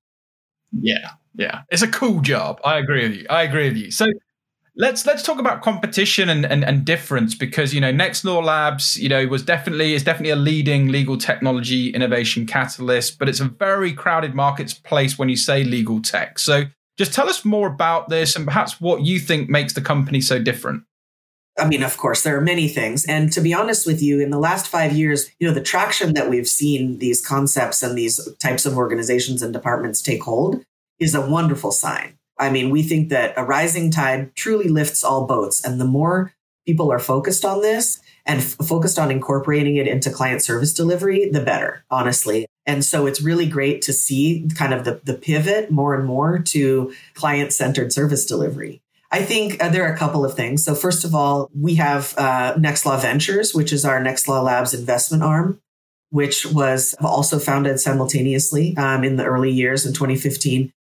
Yeah. 0.72 1.12
Yeah. 1.36 1.62
It's 1.70 1.84
a 1.84 1.88
cool 1.88 2.22
job. 2.22 2.60
I 2.66 2.78
agree 2.80 3.04
with 3.08 3.18
you. 3.18 3.28
I 3.30 3.44
agree 3.44 3.70
with 3.70 3.78
you. 3.78 3.92
So 3.92 4.08
let's 4.78 5.06
let's 5.06 5.24
talk 5.24 5.40
about 5.40 5.62
competition 5.62 6.30
and, 6.30 6.46
and, 6.46 6.64
and 6.64 6.86
difference 6.86 7.36
because 7.36 7.74
you 7.74 7.82
know 7.82 7.92
Nextlaw 7.92 8.44
Labs 8.44 8.98
you 8.98 9.10
know 9.10 9.26
was 9.28 9.44
definitely 9.44 9.94
is 9.94 10.04
definitely 10.04 10.32
a 10.32 10.36
leading 10.36 10.90
legal 10.90 11.18
technology 11.18 11.90
innovation 11.90 12.46
catalyst, 12.46 13.18
but 13.18 13.30
it's 13.30 13.40
a 13.40 13.46
very 13.46 13.94
crowded 13.94 14.36
marketplace 14.36 15.18
when 15.18 15.30
you 15.30 15.38
say 15.38 15.64
legal 15.64 16.02
tech. 16.02 16.40
So 16.40 16.66
just 16.98 17.14
tell 17.14 17.30
us 17.30 17.44
more 17.44 17.68
about 17.68 18.10
this 18.10 18.36
and 18.36 18.46
perhaps 18.46 18.80
what 18.80 19.02
you 19.02 19.20
think 19.20 19.50
makes 19.50 19.74
the 19.74 19.82
company 19.82 20.22
so 20.22 20.40
different. 20.40 20.84
I 21.58 21.68
mean, 21.68 21.84
of 21.84 21.98
course, 21.98 22.24
there 22.24 22.38
are 22.38 22.42
many 22.42 22.68
things. 22.68 23.06
And 23.06 23.32
to 23.32 23.40
be 23.40 23.54
honest 23.54 23.88
with 23.88 24.02
you, 24.02 24.20
in 24.20 24.30
the 24.30 24.40
last 24.40 24.68
five 24.68 24.92
years, 24.92 25.30
you 25.40 25.48
know, 25.48 25.54
the 25.54 25.62
traction 25.62 26.14
that 26.14 26.30
we've 26.30 26.48
seen 26.48 27.00
these 27.00 27.26
concepts 27.26 27.82
and 27.82 27.98
these 27.98 28.20
types 28.42 28.66
of 28.66 28.76
organizations 28.76 29.42
and 29.42 29.54
departments 29.54 30.02
take 30.02 30.24
hold 30.24 30.64
is 31.00 31.16
a 31.16 31.26
wonderful 31.26 31.72
sign. 31.72 32.18
I 32.38 32.50
mean, 32.50 32.70
we 32.70 32.84
think 32.84 33.10
that 33.10 33.34
a 33.38 33.44
rising 33.44 33.92
tide 33.92 34.36
truly 34.36 34.68
lifts 34.68 35.04
all 35.04 35.26
boats. 35.26 35.64
And 35.64 35.80
the 35.80 35.86
more 35.86 36.34
people 36.66 36.92
are 36.92 37.00
focused 37.00 37.46
on 37.46 37.62
this 37.62 38.00
and 38.26 38.40
f- 38.40 38.56
focused 38.68 39.00
on 39.00 39.12
incorporating 39.12 39.78
it 39.78 39.88
into 39.88 40.10
client 40.10 40.42
service 40.42 40.74
delivery, 40.74 41.30
the 41.30 41.42
better, 41.42 41.86
honestly. 41.90 42.46
And 42.66 42.84
so 42.84 43.06
it's 43.06 43.22
really 43.22 43.46
great 43.46 43.82
to 43.84 43.94
see 43.94 44.48
kind 44.56 44.74
of 44.74 44.84
the, 44.84 45.00
the 45.04 45.14
pivot 45.14 45.70
more 45.70 45.94
and 45.94 46.06
more 46.06 46.40
to 46.40 46.94
client 47.14 47.54
centered 47.54 47.94
service 47.94 48.26
delivery. 48.26 48.82
I 49.12 49.22
think 49.22 49.64
uh, 49.64 49.70
there 49.70 49.88
are 49.88 49.94
a 49.94 49.98
couple 49.98 50.26
of 50.26 50.36
things. 50.36 50.66
So, 50.66 50.74
first 50.74 51.06
of 51.06 51.14
all, 51.14 51.50
we 51.58 51.76
have 51.76 52.16
uh, 52.18 52.56
Nextlaw 52.56 53.02
Ventures, 53.02 53.54
which 53.54 53.72
is 53.72 53.86
our 53.86 54.02
Nextlaw 54.02 54.44
Labs 54.44 54.74
investment 54.74 55.24
arm, 55.24 55.62
which 56.10 56.46
was 56.48 56.96
also 57.00 57.38
founded 57.38 57.80
simultaneously 57.80 58.76
um, 58.78 59.04
in 59.04 59.16
the 59.16 59.24
early 59.24 59.52
years 59.52 59.86
in 59.86 59.94
2015 59.94 60.74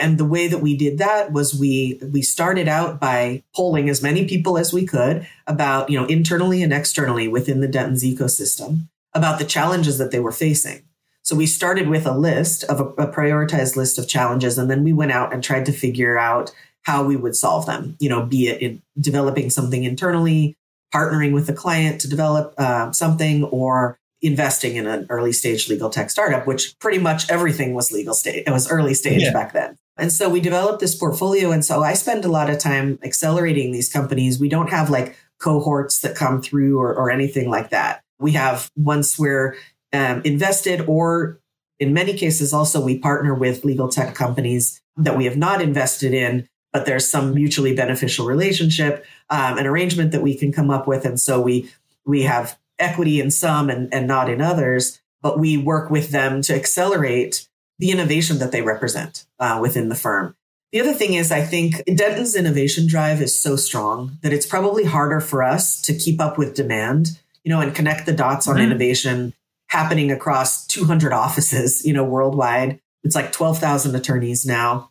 and 0.00 0.18
the 0.18 0.24
way 0.24 0.48
that 0.48 0.58
we 0.58 0.76
did 0.76 0.98
that 0.98 1.32
was 1.32 1.54
we 1.54 2.00
we 2.12 2.22
started 2.22 2.68
out 2.68 3.00
by 3.00 3.42
polling 3.54 3.88
as 3.88 4.02
many 4.02 4.26
people 4.26 4.58
as 4.58 4.72
we 4.72 4.86
could 4.86 5.26
about 5.46 5.90
you 5.90 5.98
know 5.98 6.06
internally 6.06 6.62
and 6.62 6.72
externally 6.72 7.28
within 7.28 7.60
the 7.60 7.68
Dentons 7.68 8.02
ecosystem 8.02 8.88
about 9.14 9.38
the 9.38 9.44
challenges 9.44 9.98
that 9.98 10.10
they 10.10 10.20
were 10.20 10.32
facing. 10.32 10.82
So 11.22 11.34
we 11.34 11.46
started 11.46 11.88
with 11.88 12.06
a 12.06 12.16
list 12.16 12.64
of 12.64 12.80
a, 12.80 12.84
a 13.02 13.12
prioritized 13.12 13.76
list 13.76 13.98
of 13.98 14.06
challenges, 14.06 14.58
and 14.58 14.70
then 14.70 14.84
we 14.84 14.92
went 14.92 15.12
out 15.12 15.32
and 15.32 15.42
tried 15.42 15.66
to 15.66 15.72
figure 15.72 16.18
out 16.18 16.52
how 16.82 17.02
we 17.02 17.16
would 17.16 17.34
solve 17.34 17.64
them. 17.64 17.96
You 17.98 18.10
know, 18.10 18.26
be 18.26 18.48
it 18.48 18.60
in 18.60 18.82
developing 19.00 19.48
something 19.48 19.84
internally, 19.84 20.56
partnering 20.94 21.32
with 21.32 21.46
the 21.46 21.54
client 21.54 22.00
to 22.02 22.08
develop 22.08 22.54
uh, 22.58 22.92
something, 22.92 23.44
or 23.44 23.98
investing 24.20 24.76
in 24.76 24.86
an 24.86 25.06
early 25.10 25.32
stage 25.32 25.68
legal 25.68 25.90
tech 25.90 26.10
startup, 26.10 26.46
which 26.46 26.78
pretty 26.78 26.98
much 26.98 27.30
everything 27.30 27.74
was 27.74 27.92
legal 27.92 28.14
stage. 28.14 28.44
It 28.46 28.50
was 28.50 28.70
early 28.70 28.94
stage 28.94 29.22
yeah. 29.22 29.32
back 29.32 29.52
then. 29.52 29.78
And 29.96 30.12
so 30.12 30.28
we 30.28 30.40
developed 30.40 30.80
this 30.80 30.94
portfolio. 30.94 31.52
And 31.52 31.64
so 31.64 31.82
I 31.82 31.94
spend 31.94 32.24
a 32.24 32.30
lot 32.30 32.50
of 32.50 32.58
time 32.58 32.98
accelerating 33.02 33.72
these 33.72 33.92
companies. 33.92 34.40
We 34.40 34.48
don't 34.48 34.70
have 34.70 34.90
like 34.90 35.16
cohorts 35.38 36.00
that 36.00 36.16
come 36.16 36.42
through 36.42 36.78
or, 36.78 36.94
or 36.94 37.10
anything 37.10 37.48
like 37.48 37.70
that. 37.70 38.02
We 38.18 38.32
have 38.32 38.70
once 38.76 39.18
we're 39.18 39.56
um, 39.92 40.22
invested, 40.24 40.82
or 40.88 41.40
in 41.78 41.92
many 41.92 42.14
cases, 42.14 42.52
also 42.52 42.80
we 42.80 42.98
partner 42.98 43.34
with 43.34 43.64
legal 43.64 43.88
tech 43.88 44.14
companies 44.14 44.80
that 44.96 45.16
we 45.16 45.24
have 45.24 45.36
not 45.36 45.60
invested 45.60 46.14
in, 46.14 46.48
but 46.72 46.86
there's 46.86 47.08
some 47.08 47.34
mutually 47.34 47.74
beneficial 47.74 48.26
relationship, 48.26 49.04
um, 49.30 49.58
an 49.58 49.66
arrangement 49.66 50.12
that 50.12 50.22
we 50.22 50.36
can 50.36 50.52
come 50.52 50.70
up 50.70 50.86
with. 50.86 51.04
And 51.04 51.20
so 51.20 51.40
we 51.40 51.70
we 52.04 52.22
have 52.22 52.58
equity 52.78 53.20
in 53.20 53.30
some 53.30 53.70
and, 53.70 53.92
and 53.94 54.06
not 54.06 54.28
in 54.28 54.40
others, 54.40 55.00
but 55.22 55.38
we 55.38 55.56
work 55.56 55.90
with 55.90 56.10
them 56.10 56.42
to 56.42 56.54
accelerate 56.54 57.48
the 57.78 57.90
innovation 57.90 58.38
that 58.38 58.52
they 58.52 58.62
represent 58.62 59.26
uh, 59.38 59.58
within 59.60 59.88
the 59.88 59.94
firm. 59.94 60.36
The 60.72 60.80
other 60.80 60.92
thing 60.92 61.14
is, 61.14 61.30
I 61.30 61.42
think 61.42 61.84
Denton's 61.84 62.34
innovation 62.34 62.88
drive 62.88 63.22
is 63.22 63.40
so 63.40 63.54
strong 63.54 64.18
that 64.22 64.32
it's 64.32 64.46
probably 64.46 64.84
harder 64.84 65.20
for 65.20 65.42
us 65.42 65.80
to 65.82 65.94
keep 65.94 66.20
up 66.20 66.36
with 66.36 66.56
demand, 66.56 67.18
you 67.44 67.50
know, 67.50 67.60
and 67.60 67.74
connect 67.74 68.06
the 68.06 68.12
dots 68.12 68.48
on 68.48 68.56
mm-hmm. 68.56 68.64
innovation 68.64 69.34
happening 69.68 70.10
across 70.10 70.66
200 70.66 71.12
offices, 71.12 71.84
you 71.84 71.92
know, 71.92 72.04
worldwide. 72.04 72.80
It's 73.04 73.14
like 73.14 73.32
12,000 73.32 73.94
attorneys 73.94 74.44
now, 74.44 74.90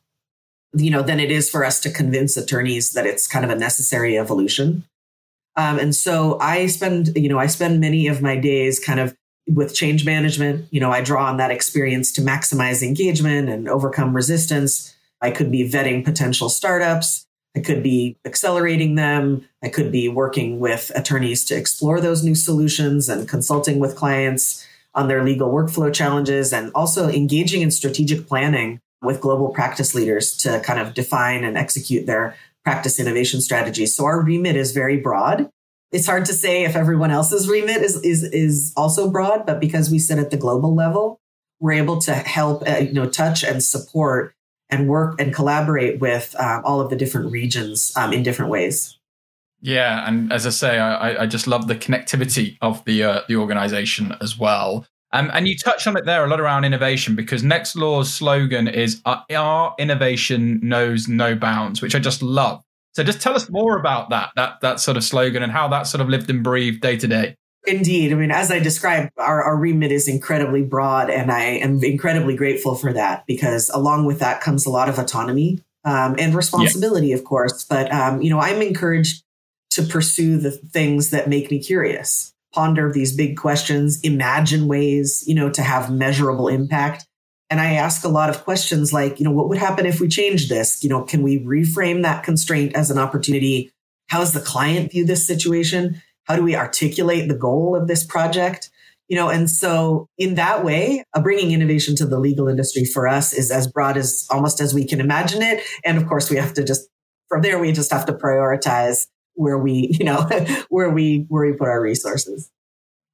you 0.74 0.90
know, 0.90 1.02
than 1.02 1.20
it 1.20 1.32
is 1.32 1.50
for 1.50 1.66
us 1.66 1.82
to 1.82 1.92
convince 1.92 2.38
attorneys 2.38 2.94
that 2.94 3.06
it's 3.06 3.28
kind 3.28 3.44
of 3.44 3.52
a 3.52 3.56
necessary 3.56 4.18
evolution. 4.18 4.86
Um, 5.56 5.80
and 5.80 5.94
so 5.94 6.40
I 6.40 6.68
spend, 6.68 7.16
you 7.16 7.30
know, 7.30 7.40
I 7.40 7.48
spend 7.48 7.80
many 7.80 8.08
of 8.08 8.22
my 8.22 8.38
days 8.38 8.80
kind 8.80 9.00
of 9.00 9.16
with 9.48 9.76
change 9.76 10.06
management. 10.06 10.66
You 10.72 10.80
know, 10.80 10.92
I 10.92 11.02
draw 11.02 11.26
on 11.26 11.38
that 11.38 11.52
experience 11.52 12.12
to 12.14 12.22
maximize 12.22 12.82
engagement 12.82 13.50
and 13.50 13.68
overcome 13.68 14.16
resistance. 14.16 14.96
I 15.22 15.32
could 15.32 15.52
be 15.52 15.70
vetting 15.70 16.04
potential 16.04 16.50
startups. 16.50 17.26
I 17.56 17.60
could 17.60 17.84
be 17.84 18.18
accelerating 18.26 18.96
them. 18.96 19.48
I 19.64 19.70
could 19.70 19.92
be 19.92 20.10
working 20.10 20.60
with 20.60 20.92
attorneys 20.96 21.46
to 21.46 21.56
explore 21.56 22.02
those 22.02 22.24
new 22.24 22.36
solutions 22.36 23.10
and 23.10 23.30
consulting 23.30 23.80
with 23.80 23.96
clients 23.96 24.66
on 24.96 25.08
their 25.08 25.24
legal 25.24 25.52
workflow 25.52 25.94
challenges 25.94 26.54
and 26.54 26.72
also 26.74 27.10
engaging 27.10 27.62
in 27.62 27.72
strategic 27.72 28.28
planning 28.28 28.80
with 29.02 29.22
global 29.22 29.50
practice 29.50 29.94
leaders 29.94 30.36
to 30.38 30.60
kind 30.62 30.80
of 30.80 30.94
define 30.94 31.44
and 31.44 31.58
execute 31.58 32.06
their 32.06 32.36
practice 32.64 33.00
innovation 33.00 33.42
strategies. 33.42 33.96
So 33.96 34.06
our 34.06 34.22
remit 34.22 34.56
is 34.56 34.72
very 34.72 34.98
broad. 34.98 35.50
It's 35.94 36.08
hard 36.08 36.26
to 36.26 36.34
say 36.34 36.64
if 36.64 36.76
everyone 36.76 37.12
else's 37.12 37.48
remit 37.48 37.82
is, 37.82 38.02
is, 38.04 38.24
is 38.24 38.74
also 38.76 39.10
broad, 39.10 39.46
but 39.46 39.60
because 39.60 39.92
we 39.92 40.00
sit 40.00 40.18
at 40.18 40.32
the 40.32 40.38
global 40.38 40.76
level, 40.76 41.22
we're 41.60 41.74
able 41.74 42.00
to 42.02 42.14
help, 42.14 42.68
uh, 42.68 42.80
you 42.80 42.94
know, 42.94 43.08
touch 43.08 43.44
and 43.44 43.64
support 43.64 44.34
and 44.70 44.90
work 44.90 45.22
and 45.22 45.34
collaborate 45.34 46.00
with 46.00 46.36
um, 46.40 46.64
all 46.66 46.82
of 46.82 46.90
the 46.90 46.96
different 46.96 47.32
regions 47.32 47.94
um, 47.96 48.12
in 48.12 48.24
different 48.24 48.50
ways. 48.50 48.98
Yeah, 49.62 50.06
and 50.08 50.34
as 50.34 50.46
I 50.46 50.50
say, 50.50 50.80
I, 50.80 51.24
I 51.24 51.26
just 51.26 51.48
love 51.48 51.68
the 51.68 51.76
connectivity 51.76 52.58
of 52.62 52.84
the 52.84 53.04
uh, 53.04 53.22
the 53.30 53.38
organization 53.38 54.14
as 54.20 54.38
well. 54.38 54.86
Um, 55.14 55.30
and 55.32 55.48
you 55.48 55.56
touched 55.56 55.86
on 55.86 55.96
it 55.96 56.06
there 56.06 56.26
a 56.26 56.28
lot 56.28 56.42
around 56.42 56.66
innovation 56.66 57.16
because 57.16 57.44
Nextlaw's 57.44 58.12
slogan 58.12 58.68
is 58.68 59.00
uh, 59.06 59.22
"Our 59.32 59.76
innovation 59.78 60.60
knows 60.64 61.08
no 61.08 61.36
bounds," 61.36 61.82
which 61.82 61.96
I 61.96 62.00
just 62.00 62.24
love. 62.24 62.63
So 62.94 63.04
just 63.04 63.22
tell 63.22 63.36
us 63.36 63.50
more 63.50 63.78
about 63.78 64.10
that 64.10 64.32
that 64.36 64.62
that 64.62 64.80
sort 64.80 64.98
of 64.98 65.04
slogan 65.04 65.44
and 65.44 65.52
how 65.52 65.68
that 65.70 65.84
sort 65.84 66.02
of 66.02 66.10
lived 66.10 66.30
and 66.30 66.44
breathed 66.44 66.82
day 66.82 66.98
to 66.98 67.08
day. 67.08 67.36
Indeed. 67.66 68.12
I 68.12 68.16
mean, 68.16 68.32
as 68.32 68.52
I 68.52 68.60
described, 68.60 69.12
our, 69.18 69.42
our 69.42 69.56
remit 69.56 69.92
is 69.92 70.10
incredibly 70.10 70.64
broad, 70.64 71.10
and 71.10 71.32
I 71.32 71.44
am 71.44 71.82
incredibly 71.82 72.36
grateful 72.36 72.76
for 72.76 72.92
that 72.92 73.26
because 73.26 73.70
along 73.70 74.06
with 74.06 74.20
that 74.20 74.42
comes 74.42 74.66
a 74.66 74.70
lot 74.70 74.90
of 74.90 75.00
autonomy 75.00 75.62
um, 75.86 76.16
and 76.20 76.36
responsibility, 76.36 77.08
yeah. 77.08 77.16
of 77.16 77.24
course. 77.24 77.64
But 77.64 77.92
um, 77.92 78.22
you 78.22 78.30
know, 78.30 78.40
I'm 78.40 78.62
encouraged 78.62 79.24
to 79.72 79.84
pursue 79.84 80.38
the 80.38 80.52
things 80.52 81.10
that 81.12 81.30
make 81.30 81.50
me 81.50 81.60
curious 81.64 82.34
ponder 82.54 82.92
these 82.92 83.16
big 83.16 83.36
questions, 83.36 84.00
imagine 84.02 84.68
ways, 84.68 85.24
you 85.28 85.36
know, 85.36 85.50
to 85.50 85.62
have 85.62 85.92
measurable 85.92 86.48
impact. 86.48 87.06
And 87.54 87.62
I 87.62 87.74
ask 87.74 88.04
a 88.04 88.10
lot 88.10 88.32
of 88.32 88.44
questions 88.44 88.92
like, 88.92 89.20
you 89.20 89.24
know, 89.24 89.32
what 89.32 89.48
would 89.48 89.60
happen 89.60 89.86
if 89.86 90.00
we 90.00 90.08
change 90.08 90.50
this? 90.50 90.84
You 90.84 90.90
know, 90.90 91.04
can 91.04 91.22
we 91.22 91.38
reframe 91.38 92.02
that 92.02 92.24
constraint 92.24 92.76
as 92.76 92.90
an 92.90 92.98
opportunity? 92.98 93.72
How 94.08 94.22
does 94.22 94.34
the 94.34 94.40
client 94.40 94.92
view 94.92 95.06
this 95.06 95.28
situation? 95.28 96.02
How 96.24 96.36
do 96.36 96.42
we 96.42 96.56
articulate 96.56 97.28
the 97.28 97.38
goal 97.38 97.76
of 97.76 97.88
this 97.88 98.04
project? 98.04 98.72
You 99.08 99.18
know, 99.18 99.30
and 99.30 99.48
so 99.48 100.10
in 100.18 100.34
that 100.34 100.66
way, 100.66 101.04
uh, 101.14 101.22
bringing 101.22 101.52
innovation 101.52 101.96
to 101.98 102.08
the 102.08 102.18
legal 102.20 102.48
industry 102.48 102.86
for 102.86 103.08
us 103.08 103.34
is 103.34 103.52
as 103.52 103.68
broad 103.68 103.98
as 103.98 104.26
almost 104.32 104.60
as 104.60 104.74
we 104.74 104.84
can 104.84 105.00
imagine 105.00 105.44
it. 105.44 105.62
And 105.86 106.00
of 106.00 106.08
course, 106.08 106.32
we 106.32 106.38
have 106.38 106.56
to 106.56 106.64
just, 106.64 106.90
from 107.30 107.44
there, 107.44 107.60
we 107.60 107.72
just 107.72 107.92
have 107.92 108.08
to 108.08 108.14
prioritize 108.14 109.06
where 109.36 109.60
we, 109.60 109.96
you 110.00 110.06
know, 110.06 110.28
where 110.70 110.90
we 110.90 111.28
where 111.30 111.46
we 111.52 111.56
put 111.56 111.68
our 111.68 111.84
resources. 111.84 112.50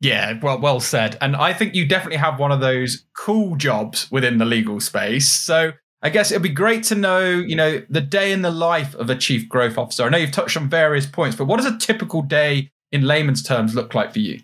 Yeah, 0.02 0.40
well, 0.42 0.60
well 0.60 0.80
said. 0.80 1.18
And 1.20 1.36
I 1.36 1.54
think 1.54 1.76
you 1.76 1.86
definitely 1.86 2.18
have 2.18 2.40
one 2.40 2.52
of 2.52 2.62
those 2.62 3.06
cool 3.16 3.56
jobs 3.56 4.10
within 4.12 4.38
the 4.38 4.46
legal 4.46 4.80
space. 4.80 5.30
So 5.30 5.74
I 6.02 6.10
guess 6.10 6.32
it'd 6.32 6.42
be 6.42 6.50
great 6.50 6.84
to 6.86 6.96
know, 6.96 7.28
you 7.28 7.56
know, 7.56 7.84
the 7.90 8.02
day 8.02 8.32
in 8.32 8.42
the 8.42 8.52
life 8.52 8.96
of 8.96 9.10
a 9.10 9.16
chief 9.16 9.50
growth 9.50 9.78
officer. 9.78 10.04
I 10.04 10.10
know 10.10 10.18
you've 10.18 10.32
touched 10.32 10.56
on 10.56 10.70
various 10.70 11.06
points, 11.06 11.36
but 11.36 11.46
what 11.46 11.58
does 11.58 11.66
a 11.66 11.78
typical 11.78 12.22
day 12.22 12.72
in 12.92 13.04
layman's 13.04 13.44
terms 13.44 13.76
look 13.76 13.94
like 13.94 14.14
for 14.14 14.20
you? 14.20 14.40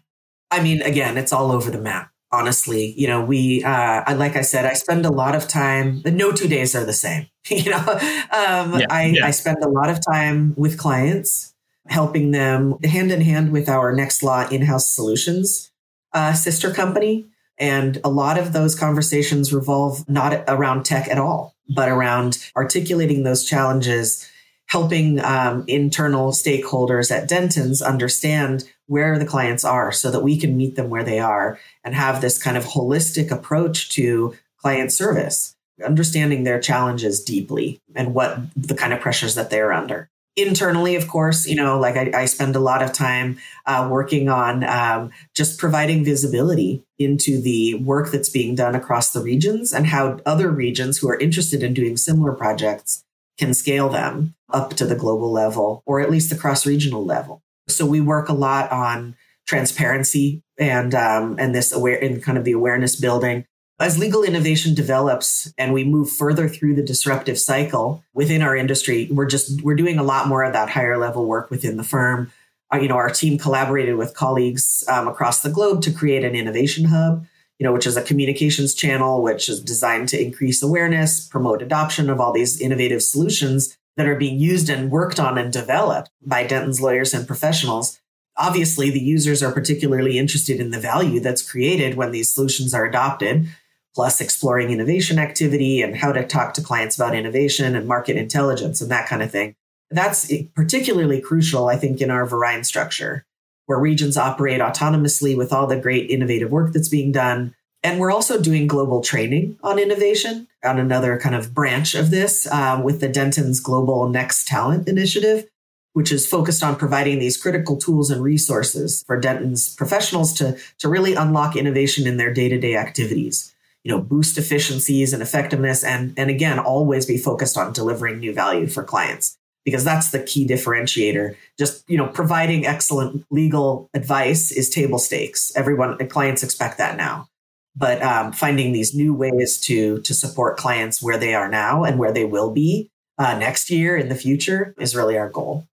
I 0.51 0.61
mean, 0.61 0.81
again, 0.81 1.17
it's 1.17 1.31
all 1.31 1.51
over 1.51 1.71
the 1.71 1.81
map. 1.81 2.11
Honestly, 2.31 2.93
you 2.97 3.07
know, 3.07 3.23
we, 3.23 3.63
uh, 3.63 4.03
I 4.05 4.13
like 4.13 4.35
I 4.35 4.41
said, 4.41 4.65
I 4.65 4.73
spend 4.73 5.05
a 5.05 5.11
lot 5.11 5.35
of 5.35 5.47
time. 5.47 6.01
No 6.03 6.33
two 6.33 6.49
days 6.49 6.75
are 6.75 6.83
the 6.83 6.91
same. 6.91 7.27
you 7.49 7.71
know, 7.71 7.77
um, 7.77 8.79
yeah, 8.79 8.85
I, 8.89 9.13
yeah. 9.15 9.25
I 9.25 9.31
spend 9.31 9.63
a 9.63 9.69
lot 9.69 9.89
of 9.89 9.99
time 10.05 10.53
with 10.57 10.77
clients 10.77 11.54
helping 11.87 12.31
them 12.31 12.77
hand 12.83 13.11
in 13.11 13.21
hand 13.21 13.51
with 13.51 13.69
our 13.69 13.93
Nextlaw 13.93 14.51
in 14.51 14.63
house 14.63 14.89
solutions 14.89 15.71
uh, 16.15 16.33
sister 16.33 16.73
company. 16.73 17.25
And 17.57 17.99
a 18.03 18.09
lot 18.09 18.37
of 18.37 18.53
those 18.53 18.73
conversations 18.73 19.53
revolve 19.53 20.07
not 20.09 20.43
around 20.47 20.85
tech 20.85 21.07
at 21.07 21.17
all, 21.17 21.55
but 21.75 21.89
around 21.89 22.37
articulating 22.55 23.23
those 23.23 23.45
challenges, 23.45 24.29
helping 24.65 25.23
um, 25.23 25.63
internal 25.67 26.31
stakeholders 26.31 27.11
at 27.11 27.29
Dentons 27.29 27.85
understand 27.85 28.63
where 28.87 29.17
the 29.19 29.25
clients 29.25 29.63
are 29.63 29.91
so 29.91 30.11
that 30.11 30.23
we 30.23 30.37
can 30.37 30.57
meet 30.57 30.75
them 30.75 30.89
where 30.89 31.03
they 31.03 31.19
are 31.19 31.59
and 31.83 31.95
have 31.95 32.21
this 32.21 32.41
kind 32.41 32.57
of 32.57 32.65
holistic 32.65 33.31
approach 33.31 33.89
to 33.91 34.35
client 34.57 34.91
service, 34.91 35.55
understanding 35.85 36.43
their 36.43 36.59
challenges 36.59 37.23
deeply 37.23 37.81
and 37.95 38.13
what 38.13 38.37
the 38.55 38.75
kind 38.75 38.93
of 38.93 38.99
pressures 38.99 39.35
that 39.35 39.49
they're 39.49 39.73
under 39.73 40.09
internally 40.37 40.95
of 40.95 41.07
course 41.07 41.47
you 41.47 41.55
know 41.55 41.79
like 41.79 41.95
i, 41.95 42.11
I 42.13 42.25
spend 42.25 42.55
a 42.55 42.59
lot 42.59 42.81
of 42.81 42.91
time 42.91 43.37
uh, 43.65 43.87
working 43.89 44.27
on 44.27 44.63
um, 44.65 45.11
just 45.33 45.57
providing 45.57 46.03
visibility 46.03 46.83
into 46.99 47.41
the 47.41 47.75
work 47.75 48.11
that's 48.11 48.29
being 48.29 48.55
done 48.55 48.75
across 48.75 49.11
the 49.11 49.21
regions 49.21 49.71
and 49.73 49.87
how 49.87 50.19
other 50.25 50.49
regions 50.49 50.97
who 50.97 51.09
are 51.09 51.19
interested 51.19 51.63
in 51.63 51.73
doing 51.73 51.97
similar 51.97 52.33
projects 52.33 53.03
can 53.37 53.53
scale 53.53 53.89
them 53.89 54.33
up 54.49 54.73
to 54.75 54.85
the 54.85 54.95
global 54.95 55.31
level 55.31 55.83
or 55.85 55.99
at 55.99 56.09
least 56.09 56.29
the 56.29 56.37
cross 56.37 56.65
regional 56.65 57.03
level. 57.03 57.41
So 57.67 57.85
we 57.85 57.99
work 57.99 58.29
a 58.29 58.33
lot 58.33 58.71
on 58.71 59.15
transparency 59.47 60.41
and 60.57 60.95
um, 60.95 61.35
and 61.37 61.53
this 61.53 61.71
aware 61.71 61.95
in 61.95 62.21
kind 62.21 62.37
of 62.37 62.45
the 62.45 62.53
awareness 62.53 62.95
building 62.95 63.45
as 63.79 63.99
legal 63.99 64.23
innovation 64.23 64.73
develops 64.73 65.53
and 65.57 65.73
we 65.73 65.83
move 65.83 66.09
further 66.09 66.47
through 66.47 66.75
the 66.75 66.83
disruptive 66.83 67.37
cycle 67.37 68.03
within 68.13 68.41
our 68.41 68.55
industry, 68.55 69.09
we're 69.11 69.25
just 69.25 69.61
we're 69.63 69.75
doing 69.75 69.97
a 69.97 70.03
lot 70.03 70.27
more 70.27 70.43
of 70.43 70.53
that 70.53 70.69
higher 70.69 70.97
level 70.97 71.25
work 71.25 71.49
within 71.49 71.77
the 71.77 71.83
firm. 71.83 72.31
Uh, 72.73 72.77
you 72.77 72.87
know, 72.87 72.95
our 72.95 73.09
team 73.09 73.37
collaborated 73.37 73.97
with 73.97 74.15
colleagues 74.15 74.83
um, 74.87 75.07
across 75.07 75.41
the 75.41 75.49
globe 75.49 75.81
to 75.81 75.91
create 75.91 76.23
an 76.23 76.35
innovation 76.35 76.85
hub. 76.85 77.25
You 77.59 77.63
know, 77.63 77.71
which 77.71 77.87
is 77.87 77.95
a 77.95 78.01
communications 78.01 78.73
channel 78.73 79.23
which 79.23 79.47
is 79.47 79.61
designed 79.61 80.09
to 80.09 80.21
increase 80.21 80.61
awareness, 80.61 81.25
promote 81.25 81.61
adoption 81.61 82.09
of 82.09 82.19
all 82.19 82.33
these 82.33 82.59
innovative 82.59 83.01
solutions 83.01 83.77
that 83.95 84.07
are 84.07 84.17
being 84.17 84.37
used 84.37 84.69
and 84.69 84.91
worked 84.91 85.21
on 85.21 85.37
and 85.37 85.53
developed 85.53 86.09
by 86.21 86.45
Denton's 86.45 86.81
lawyers 86.81 87.13
and 87.13 87.25
professionals. 87.25 87.97
Obviously, 88.37 88.89
the 88.89 88.99
users 88.99 89.41
are 89.41 89.53
particularly 89.53 90.17
interested 90.17 90.59
in 90.59 90.71
the 90.71 90.79
value 90.81 91.21
that's 91.21 91.49
created 91.49 91.95
when 91.95 92.11
these 92.11 92.29
solutions 92.29 92.73
are 92.73 92.83
adopted 92.83 93.47
plus 93.95 94.19
exploring 94.19 94.69
innovation 94.69 95.17
activity 95.17 95.81
and 95.81 95.95
how 95.95 96.11
to 96.11 96.27
talk 96.27 96.53
to 96.53 96.61
clients 96.61 96.97
about 96.97 97.15
innovation 97.15 97.75
and 97.75 97.87
market 97.87 98.17
intelligence 98.17 98.81
and 98.81 98.91
that 98.91 99.07
kind 99.07 99.23
of 99.23 99.31
thing. 99.31 99.55
That's 99.89 100.31
particularly 100.53 101.21
crucial, 101.21 101.67
I 101.67 101.77
think, 101.77 102.01
in 102.01 102.11
our 102.11 102.25
Verein 102.25 102.65
structure, 102.65 103.25
where 103.67 103.79
regions 103.79 104.17
operate 104.17 104.59
autonomously 104.59 105.37
with 105.37 105.53
all 105.53 105.65
the 105.65 105.79
great 105.79 106.09
innovative 106.09 106.51
work 106.51 106.73
that's 106.73 106.89
being 106.89 107.11
done. 107.11 107.55
And 107.83 107.99
we're 107.99 108.11
also 108.11 108.41
doing 108.41 108.67
global 108.67 109.01
training 109.01 109.57
on 109.63 109.79
innovation 109.79 110.47
on 110.63 110.79
another 110.79 111.17
kind 111.19 111.35
of 111.35 111.53
branch 111.53 111.95
of 111.95 112.09
this 112.09 112.51
um, 112.51 112.83
with 112.83 112.99
the 112.99 113.07
Denton's 113.07 113.59
Global 113.59 114.09
Next 114.09 114.47
Talent 114.47 114.87
Initiative, 114.87 115.47
which 115.93 116.11
is 116.11 116.27
focused 116.27 116.63
on 116.63 116.75
providing 116.75 117.19
these 117.19 117.37
critical 117.37 117.77
tools 117.77 118.09
and 118.09 118.23
resources 118.23 119.03
for 119.05 119.19
Denton's 119.19 119.73
professionals 119.75 120.33
to, 120.33 120.57
to 120.79 120.89
really 120.89 121.13
unlock 121.13 121.55
innovation 121.55 122.07
in 122.07 122.17
their 122.17 122.33
day 122.33 122.49
to 122.49 122.59
day 122.59 122.75
activities 122.75 123.54
you 123.85 123.91
know, 123.91 124.01
boost 124.01 124.39
efficiencies 124.39 125.13
and 125.13 125.21
effectiveness 125.21 125.83
and, 125.83 126.11
and 126.17 126.31
again, 126.31 126.57
always 126.57 127.05
be 127.05 127.19
focused 127.19 127.55
on 127.55 127.71
delivering 127.71 128.17
new 128.17 128.33
value 128.33 128.65
for 128.65 128.83
clients 128.83 129.37
because 129.63 129.83
that's 129.83 130.09
the 130.09 130.23
key 130.23 130.47
differentiator. 130.47 131.35
Just, 131.59 131.87
you 131.87 131.95
know, 131.95 132.07
providing 132.07 132.65
excellent 132.65 133.23
legal 133.29 133.87
advice 133.93 134.51
is 134.51 134.71
table 134.71 134.97
stakes. 134.97 135.51
Everyone, 135.55 135.99
clients 136.09 136.41
expect 136.41 136.79
that 136.79 136.97
now. 136.97 137.27
But 137.75 138.01
um, 138.01 138.31
finding 138.31 138.71
these 138.71 138.95
new 138.95 139.13
ways 139.13 139.59
to 139.61 139.99
to 140.01 140.13
support 140.13 140.57
clients 140.57 141.03
where 141.03 141.17
they 141.17 141.35
are 141.35 141.49
now 141.49 141.83
and 141.83 141.99
where 141.99 142.13
they 142.13 142.23
will 142.23 142.51
be 142.51 142.89
uh, 143.19 143.37
next 143.37 143.69
year 143.69 143.97
in 143.97 144.07
the 144.07 144.15
future 144.15 144.73
is 144.79 144.95
really 144.95 145.17
our 145.17 145.29
goal. 145.29 145.67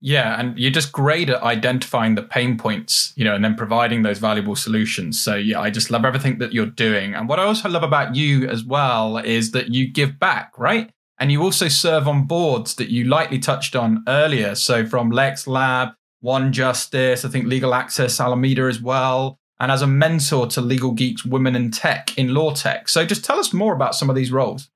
Yeah, 0.00 0.38
and 0.38 0.56
you're 0.56 0.70
just 0.70 0.92
great 0.92 1.28
at 1.28 1.42
identifying 1.42 2.14
the 2.14 2.22
pain 2.22 2.56
points, 2.56 3.12
you 3.16 3.24
know, 3.24 3.34
and 3.34 3.44
then 3.44 3.56
providing 3.56 4.02
those 4.02 4.18
valuable 4.18 4.54
solutions. 4.54 5.20
So 5.20 5.34
yeah, 5.34 5.60
I 5.60 5.70
just 5.70 5.90
love 5.90 6.04
everything 6.04 6.38
that 6.38 6.52
you're 6.52 6.66
doing. 6.66 7.14
And 7.14 7.28
what 7.28 7.40
I 7.40 7.44
also 7.44 7.68
love 7.68 7.82
about 7.82 8.14
you 8.14 8.48
as 8.48 8.64
well 8.64 9.18
is 9.18 9.50
that 9.52 9.74
you 9.74 9.88
give 9.90 10.18
back, 10.18 10.56
right? 10.56 10.90
And 11.18 11.32
you 11.32 11.42
also 11.42 11.66
serve 11.66 12.06
on 12.06 12.26
boards 12.26 12.76
that 12.76 12.90
you 12.90 13.04
lightly 13.04 13.40
touched 13.40 13.74
on 13.74 14.04
earlier. 14.06 14.54
So 14.54 14.86
from 14.86 15.10
Lex 15.10 15.48
Lab, 15.48 15.88
One 16.20 16.52
Justice, 16.52 17.24
I 17.24 17.28
think 17.28 17.46
Legal 17.46 17.74
Access 17.74 18.20
Alameda 18.20 18.62
as 18.62 18.80
well, 18.80 19.40
and 19.58 19.72
as 19.72 19.82
a 19.82 19.88
mentor 19.88 20.46
to 20.46 20.60
Legal 20.60 20.92
Geeks 20.92 21.24
Women 21.24 21.56
in 21.56 21.72
Tech 21.72 22.16
in 22.16 22.34
Law 22.34 22.54
Tech. 22.54 22.88
So 22.88 23.04
just 23.04 23.24
tell 23.24 23.40
us 23.40 23.52
more 23.52 23.74
about 23.74 23.96
some 23.96 24.08
of 24.08 24.14
these 24.14 24.30
roles. 24.30 24.70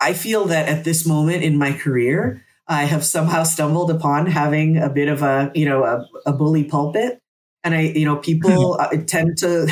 I 0.00 0.12
feel 0.12 0.44
that 0.44 0.68
at 0.68 0.84
this 0.84 1.04
moment 1.04 1.42
in 1.42 1.58
my 1.58 1.72
career, 1.72 2.44
I 2.68 2.84
have 2.84 3.04
somehow 3.04 3.44
stumbled 3.44 3.90
upon 3.90 4.26
having 4.26 4.76
a 4.76 4.90
bit 4.90 5.08
of 5.08 5.22
a, 5.22 5.50
you 5.54 5.64
know, 5.64 5.84
a, 5.84 6.06
a 6.26 6.32
bully 6.32 6.64
pulpit. 6.64 7.20
And 7.64 7.74
I, 7.74 7.80
you 7.80 8.04
know, 8.04 8.16
people 8.16 8.74
uh, 8.80 8.90
tend 9.06 9.38
to 9.38 9.66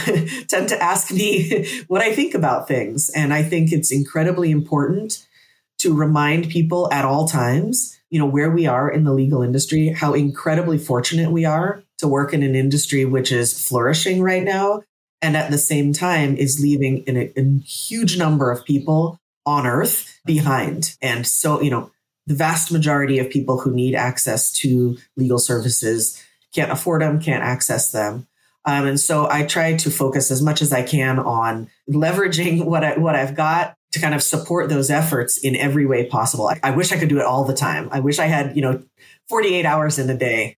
tend 0.49 0.71
to 0.71 0.83
ask 0.83 1.13
me 1.13 1.69
what 1.89 2.03
I 2.03 2.15
think 2.15 2.35
about 2.35 2.67
things. 2.67 3.11
And 3.11 3.33
I 3.35 3.43
think 3.43 3.73
it's 3.73 3.93
incredibly 3.93 4.51
important 4.51 5.27
to 5.79 5.95
remind 5.95 6.49
people 6.49 6.91
at 6.91 7.05
all 7.05 7.29
times, 7.29 7.99
you 8.09 8.19
know, 8.19 8.27
where 8.27 8.51
we 8.51 8.67
are 8.67 8.91
in 8.91 9.05
the 9.05 9.13
legal 9.13 9.43
industry, 9.43 9.89
how 9.89 10.15
incredibly 10.15 10.79
fortunate 10.79 11.31
we 11.31 11.45
are 11.45 11.83
to 11.99 12.09
work 12.09 12.33
in 12.33 12.43
an 12.43 12.55
industry 12.55 13.05
which 13.05 13.31
is 13.31 13.67
flourishing 13.69 14.23
right 14.23 14.43
now. 14.43 14.83
And 15.21 15.37
at 15.37 15.51
the 15.51 15.59
same 15.59 15.93
time 15.93 16.37
is 16.37 16.61
leaving 16.61 17.05
a, 17.09 17.33
a 17.39 17.59
huge 17.61 18.19
number 18.19 18.51
of 18.51 18.65
people 18.65 19.19
on 19.45 19.67
earth 19.67 20.19
behind. 20.25 20.97
And 21.01 21.27
so, 21.27 21.61
you 21.61 21.71
know, 21.71 21.91
the 22.27 22.35
vast 22.35 22.73
majority 22.73 23.19
of 23.19 23.31
people 23.31 23.59
who 23.59 23.73
need 23.73 23.95
access 23.95 24.53
to 24.53 24.97
legal 25.17 25.39
services 25.39 26.23
can't 26.55 26.73
afford 26.73 27.03
them, 27.03 27.21
can't 27.21 27.45
access 27.45 27.91
them. 27.91 28.27
Um, 28.65 28.87
and 28.87 28.99
so 28.99 29.29
I 29.31 29.45
try 29.47 29.77
to 29.77 29.91
focus 29.91 30.31
as 30.31 30.43
much 30.43 30.61
as 30.61 30.73
I 30.73 30.83
can 30.83 31.21
on 31.21 31.71
leveraging 31.89 32.65
what 32.65 32.83
I, 32.83 32.99
what 32.99 33.15
I've 33.15 33.37
got 33.37 33.77
to 33.93 34.01
kind 34.01 34.15
of 34.15 34.23
support 34.23 34.69
those 34.69 34.91
efforts 34.91 35.39
in 35.39 35.55
every 35.55 35.87
way 35.87 36.07
possible. 36.07 36.49
I, 36.49 36.59
I 36.63 36.71
wish 36.73 36.91
I 36.91 36.99
could 36.99 37.09
do 37.09 37.21
it 37.21 37.25
all 37.25 37.45
the 37.45 37.55
time. 37.55 37.89
I 37.93 38.01
wish 38.01 38.19
I 38.19 38.27
had, 38.27 38.57
you 38.57 38.63
know, 38.63 38.83
48 39.29 39.65
hours 39.65 39.99
in 39.99 40.11
a 40.11 40.17
day. 40.17 40.57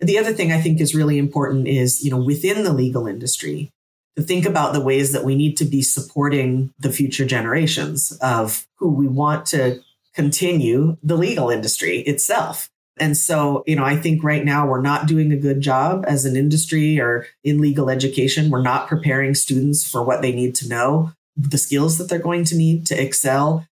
The 0.00 0.18
other 0.18 0.32
thing 0.32 0.52
I 0.52 0.60
think 0.60 0.80
is 0.80 0.94
really 0.94 1.18
important 1.18 1.66
is, 1.66 2.04
you 2.04 2.10
know, 2.10 2.22
within 2.22 2.62
the 2.62 2.72
legal 2.72 3.08
industry, 3.08 3.72
to 4.16 4.22
think 4.22 4.46
about 4.46 4.72
the 4.72 4.80
ways 4.80 5.12
that 5.12 5.24
we 5.24 5.34
need 5.34 5.56
to 5.56 5.64
be 5.64 5.82
supporting 5.82 6.72
the 6.78 6.90
future 6.90 7.24
generations 7.24 8.16
of 8.20 8.66
who 8.76 8.88
we 8.92 9.06
want 9.08 9.46
to 9.46 9.80
continue 10.18 10.96
the 11.00 11.16
legal 11.16 11.48
industry 11.48 12.00
itself. 12.00 12.68
And 12.98 13.16
so, 13.16 13.62
you 13.68 13.76
know, 13.76 13.84
I 13.84 13.94
think 13.94 14.24
right 14.24 14.44
now 14.44 14.66
we're 14.66 14.82
not 14.82 15.06
doing 15.06 15.30
a 15.30 15.36
good 15.36 15.60
job 15.60 16.04
as 16.08 16.24
an 16.24 16.34
industry 16.34 16.98
or 16.98 17.28
in 17.44 17.60
legal 17.60 17.88
education. 17.88 18.50
We're 18.50 18.60
not 18.60 18.88
preparing 18.88 19.36
students 19.36 19.88
for 19.88 20.02
what 20.02 20.20
they 20.20 20.32
need 20.32 20.56
to 20.56 20.68
know, 20.68 21.12
the 21.36 21.56
skills 21.56 21.98
that 21.98 22.08
they're 22.08 22.18
going 22.18 22.42
to 22.46 22.56
need 22.56 22.84
to 22.86 23.00
excel. 23.00 23.64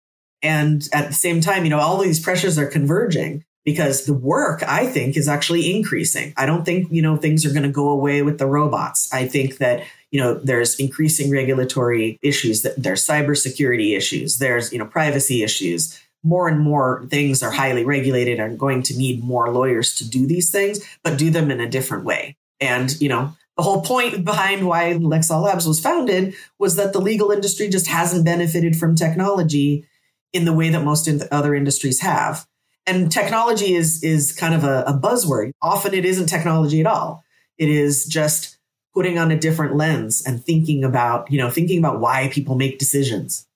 And 0.44 0.88
at 0.94 1.08
the 1.08 1.16
same 1.16 1.42
time, 1.42 1.64
you 1.64 1.72
know, 1.72 1.80
all 1.80 1.98
these 1.98 2.20
pressures 2.20 2.60
are 2.60 2.68
converging 2.68 3.44
because 3.64 4.06
the 4.06 4.14
work 4.14 4.62
I 4.62 4.86
think 4.86 5.18
is 5.18 5.28
actually 5.28 5.76
increasing. 5.76 6.32
I 6.38 6.46
don't 6.46 6.64
think, 6.64 6.92
you 6.92 7.02
know, 7.02 7.18
things 7.18 7.44
are 7.44 7.54
going 7.54 7.64
to 7.64 7.70
go 7.70 7.90
away 7.90 8.22
with 8.22 8.38
the 8.38 8.46
robots. 8.46 9.12
I 9.12 9.28
think 9.28 9.58
that, 9.58 9.84
you 10.12 10.22
know, 10.22 10.36
there's 10.36 10.80
increasing 10.80 11.32
regulatory 11.32 12.20
issues 12.22 12.62
that 12.62 12.76
there's 12.78 13.04
cybersecurity 13.04 13.98
issues, 13.98 14.38
there's, 14.38 14.72
you 14.72 14.78
know, 14.78 14.86
privacy 14.86 15.42
issues 15.42 16.00
more 16.26 16.48
and 16.48 16.60
more 16.60 17.06
things 17.10 17.44
are 17.44 17.52
highly 17.52 17.86
regulated 17.86 18.40
and 18.40 18.60
going 18.60 18.82
to 18.84 18.98
need 18.98 19.24
more 19.24 19.52
lawyers 19.52 19.96
to 19.96 20.10
do 20.10 20.26
these 20.26 20.50
things, 20.50 20.80
but 21.04 21.18
do 21.18 21.30
them 21.30 21.52
in 21.52 21.62
a 21.62 21.70
different 21.70 22.04
way. 22.04 22.36
And, 22.60 23.00
you 23.00 23.10
know, 23.10 23.36
the 23.58 23.64
whole 23.64 23.82
point 23.82 24.26
behind 24.26 24.68
why 24.68 24.94
Nextlaw 24.94 25.44
Labs 25.44 25.68
was 25.68 25.80
founded 25.80 26.36
was 26.60 26.76
that 26.76 26.94
the 26.94 27.00
legal 27.00 27.32
industry 27.32 27.70
just 27.70 27.88
hasn't 27.88 28.26
benefited 28.26 28.76
from 28.76 28.96
technology 28.96 29.86
in 30.34 30.46
the 30.46 30.54
way 30.54 30.70
that 30.70 30.84
most 30.84 31.08
in 31.08 31.22
other 31.32 31.56
industries 31.56 32.02
have. 32.02 32.46
And 32.88 33.12
technology 33.12 33.74
is 33.74 34.04
is 34.04 34.32
kind 34.32 34.54
of 34.54 34.64
a, 34.64 34.84
a 34.86 34.94
buzzword. 34.94 35.52
Often 35.62 35.94
it 35.94 36.06
isn't 36.06 36.28
technology 36.28 36.82
at 36.82 36.88
all. 36.88 37.24
It 37.58 37.70
is 37.70 38.06
just 38.06 38.58
putting 38.94 39.18
on 39.18 39.32
a 39.32 39.40
different 39.40 39.76
lens 39.76 40.24
and 40.26 40.44
thinking 40.44 40.84
about, 40.84 41.32
you 41.32 41.38
know, 41.38 41.50
thinking 41.50 41.80
about 41.80 42.00
why 42.00 42.30
people 42.32 42.56
make 42.56 42.78
decisions 42.80 43.48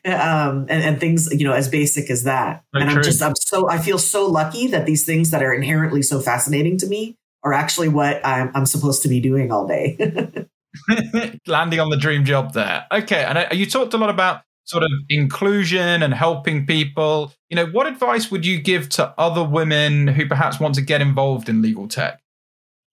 um, 0.07 0.67
and, 0.69 0.71
and, 0.71 1.01
things 1.01 1.29
you 1.33 1.47
know 1.47 1.53
as 1.53 1.69
basic 1.69 2.11
as 2.11 2.23
that. 2.25 2.65
and 2.73 2.89
I'm 2.89 3.03
just 3.03 3.23
I'm 3.23 3.35
so 3.37 3.69
I 3.69 3.79
feel 3.79 3.99
so 3.99 4.27
lucky 4.27 4.69
that 4.69 4.87
these 4.87 5.05
things 5.05 5.31
that 5.31 5.43
are 5.43 5.53
inherently 5.53 6.03
so 6.03 6.19
fascinating 6.19 6.79
to 6.79 6.87
me 6.87 7.17
are 7.45 7.53
actually 7.53 7.89
what 7.89 8.25
I'm, 8.25 8.51
I'm 8.55 8.67
supposed 8.67 9.03
to 9.03 9.09
be 9.09 9.21
doing 9.21 9.53
all 9.53 9.67
day. 9.67 9.99
Landing 11.47 11.81
on 11.81 11.91
the 11.91 11.97
dream 11.97 12.25
job 12.25 12.55
there. 12.55 12.87
Okay, 12.91 13.25
and 13.25 13.39
uh, 13.39 13.49
you 13.53 13.67
talked 13.67 13.95
a 13.95 13.99
lot 13.99 14.11
about 14.11 14.43
sort 14.65 14.85
of 14.85 14.91
inclusion 15.09 16.03
and 16.03 16.15
helping 16.15 16.67
people. 16.67 17.33
You 17.51 17.57
know, 17.57 17.67
what 17.67 17.87
advice 17.87 18.31
would 18.31 18.47
you 18.47 18.61
give 18.61 18.89
to 18.91 19.13
other 19.19 19.45
women 19.45 20.09
who 20.09 20.27
perhaps 20.27 20.59
want 20.59 20.75
to 20.77 20.81
get 20.81 21.01
involved 21.01 21.49
in 21.49 21.61
legal 21.61 21.89
tech? 21.89 22.22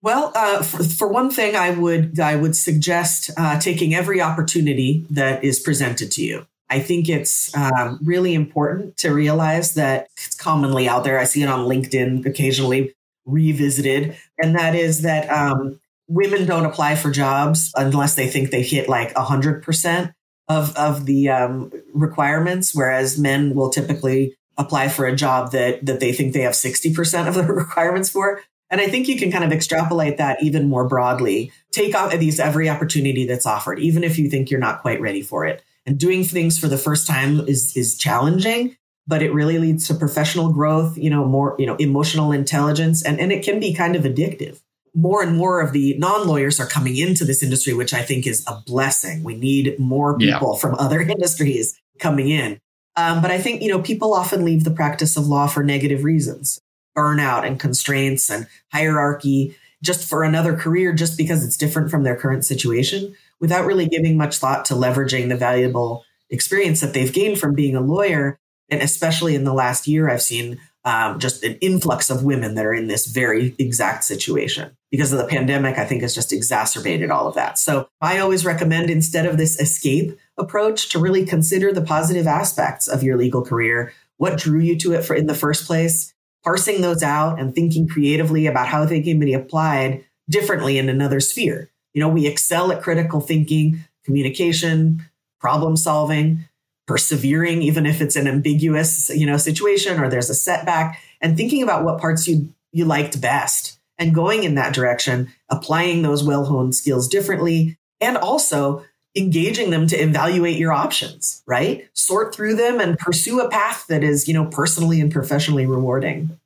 Well, 0.01 0.31
uh, 0.33 0.63
for, 0.63 0.83
for, 0.83 1.07
one 1.09 1.29
thing, 1.29 1.55
I 1.55 1.71
would 1.71 2.19
I 2.19 2.35
would 2.35 2.55
suggest 2.55 3.31
uh, 3.37 3.59
taking 3.59 3.93
every 3.93 4.21
opportunity 4.21 5.05
that 5.09 5.43
is 5.43 5.59
presented 5.59 6.11
to 6.13 6.23
you. 6.23 6.45
I 6.69 6.79
think 6.79 7.09
it's 7.09 7.53
um, 7.55 7.99
really 8.03 8.33
important 8.33 8.95
to 8.97 9.09
realize 9.09 9.73
that 9.73 10.07
it's 10.15 10.35
commonly 10.35 10.87
out 10.87 11.03
there. 11.03 11.19
I 11.19 11.25
see 11.25 11.41
it 11.41 11.49
on 11.49 11.67
LinkedIn 11.67 12.25
occasionally 12.25 12.95
revisited, 13.25 14.15
and 14.37 14.55
that 14.55 14.73
is 14.75 15.01
that 15.01 15.29
um, 15.29 15.79
women 16.07 16.45
don't 16.45 16.65
apply 16.65 16.95
for 16.95 17.11
jobs 17.11 17.71
unless 17.75 18.15
they 18.15 18.27
think 18.27 18.51
they 18.51 18.63
hit 18.63 18.87
like 18.87 19.13
hundred 19.15 19.63
percent 19.63 20.11
of 20.47 20.73
of 20.77 21.07
the 21.07 21.27
um, 21.27 21.73
requirements, 21.93 22.73
whereas 22.73 23.19
men 23.19 23.53
will 23.53 23.69
typically 23.69 24.37
apply 24.57 24.87
for 24.87 25.05
a 25.05 25.15
job 25.15 25.51
that 25.51 25.85
that 25.85 25.99
they 25.99 26.13
think 26.13 26.33
they 26.33 26.41
have 26.41 26.55
sixty 26.55 26.93
percent 26.93 27.27
of 27.27 27.33
the 27.33 27.43
requirements 27.53 28.09
for. 28.09 28.41
And 28.69 28.79
I 28.79 28.87
think 28.87 29.07
you 29.07 29.17
can 29.17 29.31
kind 29.31 29.43
of 29.43 29.51
extrapolate 29.51 30.17
that 30.17 30.41
even 30.43 30.69
more 30.69 30.87
broadly. 30.87 31.51
Take 31.71 31.95
out 31.95 32.11
these 32.11 32.39
every 32.39 32.69
opportunity 32.69 33.25
that's 33.25 33.45
offered, 33.45 33.79
even 33.79 34.03
if 34.03 34.19
you 34.19 34.29
think 34.29 34.51
you're 34.51 34.59
not 34.59 34.81
quite 34.81 35.01
ready 35.01 35.21
for 35.21 35.45
it. 35.45 35.63
And 35.85 35.99
doing 35.99 36.23
things 36.23 36.59
for 36.59 36.67
the 36.67 36.77
first 36.77 37.07
time 37.07 37.39
is 37.47 37.75
is 37.75 37.97
challenging, 37.97 38.75
but 39.07 39.23
it 39.23 39.33
really 39.33 39.57
leads 39.57 39.87
to 39.87 39.95
professional 39.95 40.51
growth, 40.51 40.97
you 40.97 41.09
know, 41.09 41.25
more, 41.25 41.55
you 41.57 41.65
know, 41.65 41.75
emotional 41.77 42.31
intelligence, 42.31 43.03
and, 43.03 43.19
and 43.19 43.31
it 43.31 43.43
can 43.43 43.59
be 43.59 43.73
kind 43.73 43.95
of 43.95 44.03
addictive. 44.03 44.59
More 44.93 45.23
and 45.23 45.35
more 45.35 45.61
of 45.61 45.71
the 45.71 45.97
non-lawyers 45.97 46.59
are 46.59 46.65
coming 46.65 46.97
into 46.97 47.23
this 47.23 47.41
industry, 47.41 47.73
which 47.73 47.93
I 47.93 48.01
think 48.01 48.27
is 48.27 48.43
a 48.47 48.61
blessing. 48.65 49.23
We 49.23 49.35
need 49.35 49.79
more 49.79 50.17
people 50.17 50.53
yeah. 50.53 50.59
from 50.59 50.75
other 50.75 50.99
industries 51.15 51.79
coming 51.99 52.29
in. 52.29 52.59
Um, 52.95 53.21
but 53.21 53.31
I 53.31 53.37
think, 53.39 53.61
you 53.61 53.69
know, 53.69 53.81
people 53.81 54.13
often 54.13 54.43
leave 54.43 54.63
the 54.63 54.71
practice 54.71 55.15
of 55.15 55.27
law 55.27 55.47
for 55.47 55.63
negative 55.63 56.03
reasons 56.03 56.59
burnout 56.95 57.45
and 57.45 57.59
constraints 57.59 58.29
and 58.29 58.47
hierarchy 58.71 59.55
just 59.81 60.07
for 60.07 60.23
another 60.23 60.55
career 60.55 60.93
just 60.93 61.17
because 61.17 61.45
it's 61.45 61.57
different 61.57 61.89
from 61.89 62.03
their 62.03 62.15
current 62.15 62.43
situation 62.45 63.15
without 63.39 63.65
really 63.65 63.87
giving 63.87 64.17
much 64.17 64.37
thought 64.37 64.65
to 64.65 64.73
leveraging 64.73 65.29
the 65.29 65.37
valuable 65.37 66.03
experience 66.29 66.81
that 66.81 66.93
they've 66.93 67.13
gained 67.13 67.39
from 67.39 67.55
being 67.55 67.75
a 67.75 67.81
lawyer. 67.81 68.39
And 68.69 68.81
especially 68.81 69.35
in 69.35 69.45
the 69.45 69.53
last 69.53 69.87
year, 69.87 70.09
I've 70.09 70.21
seen 70.21 70.59
um, 70.85 71.19
just 71.19 71.43
an 71.43 71.57
influx 71.61 72.09
of 72.09 72.23
women 72.23 72.55
that 72.55 72.65
are 72.65 72.73
in 72.73 72.87
this 72.87 73.07
very 73.07 73.55
exact 73.59 74.03
situation 74.03 74.75
because 74.91 75.11
of 75.11 75.19
the 75.19 75.27
pandemic. 75.27 75.77
I 75.77 75.85
think 75.85 76.01
has 76.01 76.15
just 76.15 76.31
exacerbated 76.31 77.11
all 77.11 77.27
of 77.27 77.35
that. 77.35 77.57
So 77.57 77.89
I 78.01 78.19
always 78.19 78.45
recommend 78.45 78.89
instead 78.89 79.25
of 79.25 79.37
this 79.37 79.59
escape 79.59 80.17
approach 80.37 80.89
to 80.89 80.99
really 80.99 81.25
consider 81.25 81.73
the 81.73 81.81
positive 81.81 82.27
aspects 82.27 82.87
of 82.87 83.03
your 83.03 83.17
legal 83.17 83.41
career. 83.41 83.91
What 84.17 84.37
drew 84.37 84.59
you 84.59 84.77
to 84.79 84.93
it 84.93 85.03
for 85.03 85.15
in 85.15 85.27
the 85.27 85.35
first 85.35 85.65
place? 85.65 86.13
Parsing 86.43 86.81
those 86.81 87.03
out 87.03 87.39
and 87.39 87.53
thinking 87.53 87.87
creatively 87.87 88.47
about 88.47 88.67
how 88.67 88.85
they 88.85 89.01
can 89.01 89.19
be 89.19 89.33
applied 89.33 90.03
differently 90.29 90.77
in 90.77 90.89
another 90.89 91.19
sphere. 91.19 91.69
You 91.93 92.01
know, 92.01 92.09
we 92.09 92.27
excel 92.27 92.71
at 92.71 92.81
critical 92.81 93.19
thinking, 93.19 93.83
communication, 94.05 95.03
problem 95.39 95.75
solving, 95.75 96.45
persevering, 96.87 97.61
even 97.61 97.85
if 97.85 98.01
it's 98.01 98.15
an 98.15 98.27
ambiguous, 98.27 99.09
you 99.09 99.25
know, 99.25 99.37
situation 99.37 99.99
or 99.99 100.09
there's 100.09 100.29
a 100.29 100.35
setback, 100.35 100.99
and 101.21 101.35
thinking 101.35 101.63
about 101.63 101.83
what 101.83 101.99
parts 101.99 102.27
you 102.27 102.53
you 102.71 102.85
liked 102.85 103.19
best 103.19 103.79
and 103.97 104.15
going 104.15 104.43
in 104.43 104.55
that 104.55 104.73
direction, 104.73 105.27
applying 105.49 106.01
those 106.01 106.23
well-honed 106.23 106.73
skills 106.75 107.07
differently, 107.07 107.77
and 107.99 108.15
also 108.15 108.85
engaging 109.15 109.69
them 109.69 109.87
to 109.87 109.95
evaluate 109.95 110.57
your 110.57 110.71
options, 110.71 111.43
right? 111.45 111.87
Sort 111.93 112.33
through 112.33 112.55
them 112.55 112.79
and 112.79 112.97
pursue 112.97 113.39
a 113.39 113.49
path 113.49 113.85
that 113.87 114.03
is, 114.03 114.27
you 114.27 114.33
know, 114.33 114.45
personally 114.45 115.01
and 115.01 115.11
professionally 115.11 115.65
rewarding. 115.65 116.39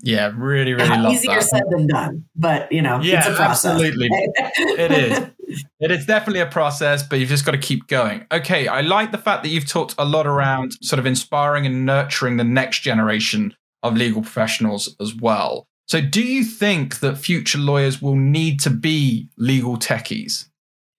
Yeah, 0.00 0.32
really, 0.34 0.72
really 0.72 0.88
uh, 0.88 1.02
love 1.02 1.12
easier 1.12 1.34
that. 1.34 1.42
said 1.42 1.62
than 1.68 1.86
done, 1.86 2.24
but 2.34 2.72
you 2.72 2.80
know, 2.80 3.00
yeah, 3.00 3.18
it's 3.18 3.28
a 3.28 3.34
process. 3.34 3.72
absolutely, 3.72 4.08
it 4.10 4.92
is. 4.92 5.30
It 5.80 5.90
is 5.90 6.06
definitely 6.06 6.40
a 6.40 6.46
process, 6.46 7.02
but 7.02 7.18
you've 7.18 7.28
just 7.28 7.44
got 7.44 7.52
to 7.52 7.58
keep 7.58 7.86
going. 7.86 8.24
Okay, 8.32 8.68
I 8.68 8.80
like 8.80 9.12
the 9.12 9.18
fact 9.18 9.42
that 9.42 9.50
you've 9.50 9.68
talked 9.68 9.94
a 9.98 10.04
lot 10.06 10.26
around 10.26 10.72
sort 10.80 10.98
of 10.98 11.04
inspiring 11.04 11.66
and 11.66 11.84
nurturing 11.84 12.38
the 12.38 12.44
next 12.44 12.78
generation 12.78 13.54
of 13.82 13.94
legal 13.94 14.22
professionals 14.22 14.96
as 14.98 15.14
well. 15.14 15.66
So, 15.86 16.00
do 16.00 16.22
you 16.22 16.42
think 16.44 17.00
that 17.00 17.18
future 17.18 17.58
lawyers 17.58 18.00
will 18.00 18.16
need 18.16 18.60
to 18.60 18.70
be 18.70 19.28
legal 19.36 19.76
techies? 19.76 20.46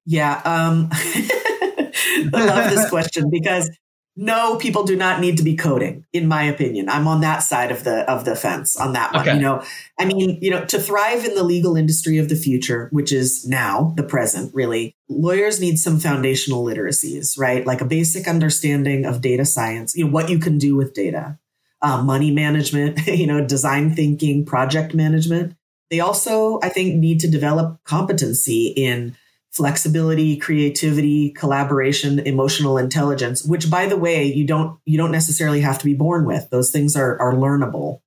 Yeah, 0.05 0.41
um, 0.43 0.89
I 0.91 2.29
love 2.33 2.69
this 2.69 2.89
question 2.89 3.29
because 3.29 3.69
no, 4.15 4.57
people 4.57 4.83
do 4.83 4.95
not 4.95 5.21
need 5.21 5.37
to 5.37 5.43
be 5.43 5.55
coding, 5.55 6.05
in 6.13 6.27
my 6.27 6.43
opinion. 6.43 6.87
I'm 6.87 7.07
on 7.07 7.21
that 7.21 7.39
side 7.39 7.71
of 7.71 7.83
the 7.83 8.09
of 8.11 8.25
the 8.25 8.35
fence 8.35 8.75
on 8.75 8.93
that 8.93 9.11
one. 9.11 9.21
Okay. 9.27 9.35
You 9.35 9.41
know, 9.41 9.63
I 9.99 10.05
mean, 10.05 10.37
you 10.39 10.51
know, 10.51 10.63
to 10.65 10.79
thrive 10.79 11.25
in 11.25 11.33
the 11.33 11.43
legal 11.43 11.75
industry 11.75 12.19
of 12.19 12.29
the 12.29 12.35
future, 12.35 12.89
which 12.91 13.11
is 13.11 13.47
now 13.47 13.93
the 13.97 14.03
present, 14.03 14.53
really, 14.53 14.95
lawyers 15.09 15.59
need 15.59 15.79
some 15.79 15.99
foundational 15.99 16.63
literacies, 16.63 17.39
right? 17.39 17.65
Like 17.65 17.81
a 17.81 17.85
basic 17.85 18.27
understanding 18.27 19.05
of 19.05 19.21
data 19.21 19.45
science, 19.45 19.95
you 19.95 20.05
know, 20.05 20.11
what 20.11 20.29
you 20.29 20.37
can 20.37 20.59
do 20.59 20.75
with 20.75 20.93
data, 20.93 21.39
uh, 21.81 22.03
money 22.03 22.29
management, 22.29 23.07
you 23.07 23.25
know, 23.25 23.43
design 23.43 23.95
thinking, 23.95 24.45
project 24.45 24.93
management. 24.93 25.55
They 25.89 26.01
also, 26.01 26.59
I 26.61 26.69
think, 26.69 26.95
need 26.95 27.19
to 27.21 27.29
develop 27.29 27.83
competency 27.83 28.67
in 28.67 29.15
flexibility, 29.53 30.35
creativity, 30.35 31.29
collaboration, 31.29 32.19
emotional 32.19 32.77
intelligence, 32.77 33.45
which 33.45 33.69
by 33.69 33.85
the 33.85 33.97
way, 33.97 34.25
you 34.25 34.45
don't 34.45 34.79
you 34.85 34.97
don't 34.97 35.11
necessarily 35.11 35.61
have 35.61 35.77
to 35.77 35.85
be 35.85 35.93
born 35.93 36.25
with. 36.25 36.49
Those 36.49 36.71
things 36.71 36.95
are 36.95 37.19
are 37.19 37.33
learnable. 37.33 38.01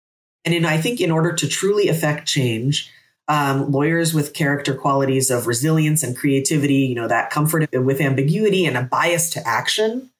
And 0.44 0.54
in, 0.54 0.64
I 0.64 0.76
think 0.76 1.00
in 1.00 1.11
order 1.11 1.32
to 1.32 1.48
truly 1.48 1.88
affect 1.88 2.28
change, 2.28 2.92
um, 3.28 3.70
lawyers 3.70 4.12
with 4.12 4.35
character 4.35 4.74
qualities 4.74 5.30
of 5.30 5.46
resilience 5.46 6.02
and 6.02 6.16
creativity, 6.16 6.87
you 6.87 6.94
know, 6.94 7.09
that 7.09 7.30
comfort 7.30 7.68
with 7.72 8.00
ambiguity 8.00 8.66
and 8.66 8.76
a 8.76 8.82
bias 8.82 9.30
to 9.30 9.46
action, 9.46 10.11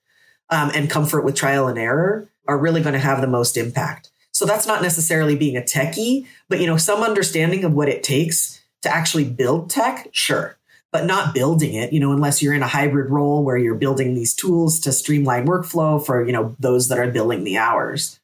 um, 0.51 0.71
and 0.75 0.91
comfort 0.91 1.25
with 1.25 1.35
trial 1.35 1.69
and 1.69 1.79
error 1.79 2.29
are 2.49 2.59
really 2.59 2.83
going 2.83 2.93
to 2.93 3.01
have 3.01 3.21
the 3.21 3.27
most 3.27 3.57
impact. 3.57 4.11
So 4.31 4.45
that's 4.45 4.67
not 4.67 4.83
necessarily 4.83 5.35
being 5.35 5.57
a 5.57 5.63
techie, 5.63 6.27
but 6.49 6.61
you 6.61 6.67
know, 6.67 6.77
some 6.77 7.03
understanding 7.03 7.65
of 7.65 7.73
what 7.73 7.89
it 7.89 8.05
takes 8.05 8.63
to 8.83 8.95
actually 8.95 9.25
build 9.25 9.71
tech, 9.71 10.09
sure 10.13 10.57
but 10.93 11.05
not 11.05 11.35
building 11.35 11.75
it, 11.75 11.93
you 11.93 12.01
know, 12.01 12.13
unless 12.13 12.43
you're 12.43 12.55
in 12.55 12.63
a 12.63 12.69
hybrid 12.69 13.11
role 13.11 13.45
where 13.45 13.57
you're 13.57 13.75
building 13.75 14.15
these 14.15 14.35
tools 14.35 14.81
to 14.81 14.93
streamline 14.93 15.47
workflow 15.47 16.05
for, 16.05 16.25
you 16.25 16.33
know, 16.33 16.55
those 16.59 16.89
that 16.89 16.99
are 16.99 17.11
billing 17.11 17.45
the 17.45 17.59
hours. 17.59 18.21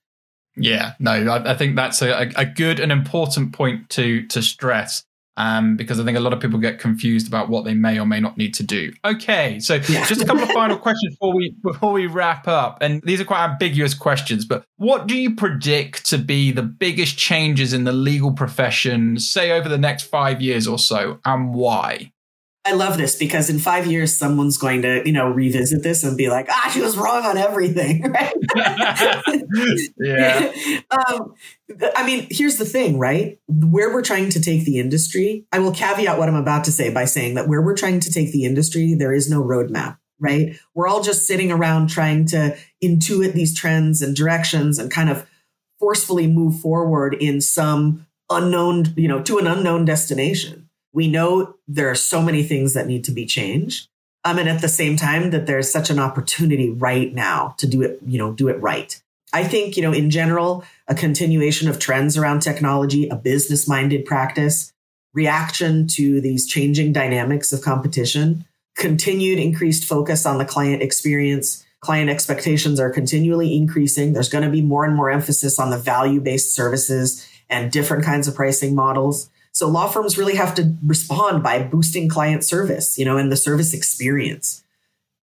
Yeah, 0.57 0.93
no, 0.99 1.13
I, 1.13 1.53
I 1.53 1.57
think 1.57 1.77
that's 1.77 2.03
a, 2.03 2.31
a, 2.37 2.45
good 2.45 2.79
and 2.79 2.93
important 2.93 3.53
point 3.53 3.89
to 3.91 4.27
to 4.29 4.43
stress. 4.43 5.05
Um, 5.39 5.77
because 5.79 5.99
I 5.99 6.05
think 6.05 6.19
a 6.19 6.21
lot 6.21 6.35
of 6.35 6.41
people 6.41 6.59
get 6.59 6.79
confused 6.79 7.27
about 7.27 7.49
what 7.49 7.65
they 7.65 7.73
may 7.73 7.99
or 7.99 8.05
may 8.05 8.21
not 8.21 8.37
need 8.37 8.53
to 8.53 8.63
do. 8.63 8.93
Okay, 9.03 9.59
so 9.61 9.77
yeah. 9.77 10.05
just 10.05 10.21
a 10.21 10.27
couple 10.27 10.43
of 10.43 10.51
final 10.51 10.77
questions 10.87 11.15
before 11.15 11.35
we 11.35 11.55
before 11.63 11.93
we 11.93 12.07
wrap 12.07 12.47
up, 12.47 12.83
and 12.83 13.01
these 13.05 13.19
are 13.19 13.25
quite 13.25 13.45
ambiguous 13.45 13.95
questions. 13.95 14.45
But 14.45 14.67
what 14.77 15.07
do 15.07 15.17
you 15.17 15.35
predict 15.35 16.05
to 16.11 16.19
be 16.19 16.53
the 16.53 16.63
biggest 16.63 17.17
changes 17.17 17.73
in 17.73 17.85
the 17.85 17.93
legal 17.93 18.33
profession, 18.33 19.19
say 19.19 19.53
over 19.53 19.71
the 19.71 19.79
next 19.79 20.03
five 20.03 20.43
years 20.43 20.69
or 20.69 20.79
so, 20.79 21.19
and 21.25 21.55
why? 21.55 22.13
I 22.65 22.75
love 22.75 22.97
this 22.97 23.17
because 23.17 23.51
in 23.51 23.59
five 23.59 23.89
years, 23.89 24.17
someone's 24.17 24.57
going 24.57 24.83
to, 24.83 25.03
you 25.05 25.13
know, 25.13 25.29
revisit 25.29 25.83
this 25.83 26.05
and 26.05 26.17
be 26.17 26.29
like, 26.29 26.47
ah, 26.49 26.71
she 26.73 26.81
was 26.81 26.97
wrong 26.97 27.25
on 27.25 27.37
everything. 27.37 28.05
Right. 28.13 28.35
yeah. 29.99 30.53
um, 30.91 31.35
I 31.97 32.05
mean, 32.05 32.27
here's 32.31 32.57
the 32.57 32.65
thing, 32.65 32.99
right? 32.99 33.39
Where 33.49 33.93
we're 33.93 34.03
trying 34.03 34.29
to 34.31 34.41
take 34.41 34.65
the 34.65 34.79
industry, 34.79 35.47
I 35.51 35.59
will 35.61 35.73
caveat 35.73 36.19
what 36.19 36.29
I'm 36.29 36.35
about 36.35 36.65
to 36.65 36.73
say 36.73 36.93
by 36.93 37.07
saying 37.07 37.35
that 37.35 37.49
where 37.49 37.63
we're 37.63 37.77
trying 37.77 38.01
to 38.01 38.13
take 38.13 38.33
the 38.33 38.45
industry, 38.45 38.95
there 38.95 39.13
is 39.13 39.31
no 39.31 39.43
roadmap, 39.43 39.99
right? 40.21 40.59
We're 40.75 40.89
all 40.89 41.03
just 41.03 41.27
sitting 41.27 41.51
around 41.51 41.89
trying 41.89 42.27
to 42.27 42.57
intuit 42.83 43.33
these 43.33 43.55
trends 43.55 44.03
and 44.03 44.15
directions 44.15 44.79
and 44.79 44.91
kind 44.91 45.09
of 45.09 45.27
forcefully 45.81 46.27
move 46.27 46.61
forward 46.61 47.15
in 47.15 47.41
some 47.41 48.07
unknown, 48.31 48.93
you 48.97 49.09
know, 49.09 49.23
to 49.23 49.39
an 49.39 49.47
unknown 49.47 49.85
destination 49.85 50.62
we 50.93 51.09
know 51.09 51.55
there 51.67 51.91
are 51.91 51.95
so 51.95 52.23
many 52.23 52.43
things 52.43 52.75
that 52.75 52.87
need 52.87 53.05
to 53.05 53.13
be 53.13 53.27
changed. 53.27 53.89
Um, 54.25 54.39
and 54.39 54.49
at 54.49 54.61
the 54.61 54.69
same 54.69 54.97
time 54.97 55.31
that 55.31 55.47
there's 55.47 55.71
such 55.71 55.91
an 55.91 55.99
opportunity 55.99 56.71
right 56.71 57.13
now 57.13 57.55
to 57.59 57.67
do 57.67 57.83
it, 57.83 57.99
you 58.07 58.19
know, 58.19 58.33
do 58.33 58.49
it 58.49 58.61
right. 58.61 59.01
I 59.33 59.45
think, 59.45 59.77
you 59.77 59.83
know, 59.83 59.93
in 59.93 60.11
general, 60.11 60.65
a 60.89 60.95
continuation 60.95 61.69
of 61.69 61.79
trends 61.79 62.17
around 62.17 62.41
technology, 62.41 63.09
a 63.09 63.17
business 63.17 63.67
minded 63.67 64.05
practice, 64.05 64.73
reaction 65.15 65.87
to 65.89 66.21
these 66.21 66.47
changing 66.47 66.93
dynamics 66.93 67.53
of 67.53 67.63
competition, 67.63 68.45
continued 68.77 69.39
increased 69.39 69.85
focus 69.85 70.27
on 70.27 70.39
the 70.39 70.45
client 70.45 70.83
experience. 70.83 71.65
Client 71.81 72.11
expectations 72.11 72.79
are 72.79 72.91
continually 72.91 73.57
increasing. 73.57 74.13
There's 74.13 74.29
going 74.29 74.45
to 74.45 74.51
be 74.51 74.63
more 74.63 74.85
and 74.85 74.95
more 74.95 75.11
emphasis 75.11 75.59
on 75.59 75.71
the 75.71 75.79
value 75.79 76.21
based 76.21 76.55
services 76.55 77.27
and 77.51 77.73
different 77.73 78.05
kinds 78.05 78.29
of 78.29 78.35
pricing 78.35 78.75
models. 78.75 79.29
So 79.53 79.69
law 79.69 79.87
firms 79.87 80.17
really 80.17 80.35
have 80.35 80.55
to 80.57 80.75
respond 80.85 81.43
by 81.43 81.63
boosting 81.63 82.09
client 82.09 82.43
service, 82.43 82.99
you 82.99 83.05
know, 83.05 83.19
and 83.19 83.31
the 83.31 83.37
service 83.37 83.75
experience. 83.75 84.65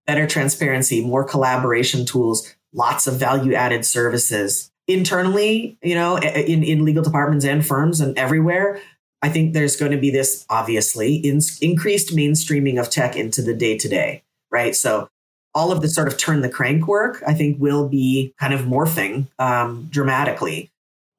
Better 0.06 0.26
transparency, 0.26 1.04
more 1.04 1.24
collaboration 1.24 2.04
tools, 2.04 2.54
lots 2.72 3.06
of 3.06 3.14
value 3.14 3.54
added 3.54 3.84
services. 3.84 4.70
Internally, 4.86 5.78
you 5.82 5.94
know, 5.94 6.16
in, 6.16 6.62
in 6.62 6.84
legal 6.84 7.02
departments 7.02 7.44
and 7.44 7.66
firms 7.66 8.00
and 8.00 8.16
everywhere, 8.18 8.80
I 9.22 9.28
think 9.28 9.52
there's 9.52 9.76
going 9.76 9.92
to 9.92 9.98
be 9.98 10.10
this 10.10 10.46
obviously 10.48 11.16
in, 11.16 11.40
increased 11.60 12.14
mainstreaming 12.14 12.80
of 12.80 12.90
tech 12.90 13.16
into 13.16 13.42
the 13.42 13.54
day 13.54 13.76
to 13.78 13.88
day, 13.88 14.22
right? 14.50 14.74
So 14.76 15.08
all 15.54 15.72
of 15.72 15.82
the 15.82 15.88
sort 15.88 16.08
of 16.08 16.16
turn 16.16 16.40
the 16.40 16.48
crank 16.48 16.86
work, 16.86 17.22
I 17.26 17.34
think, 17.34 17.60
will 17.60 17.88
be 17.88 18.32
kind 18.38 18.54
of 18.54 18.60
morphing 18.60 19.26
um, 19.38 19.88
dramatically. 19.90 20.70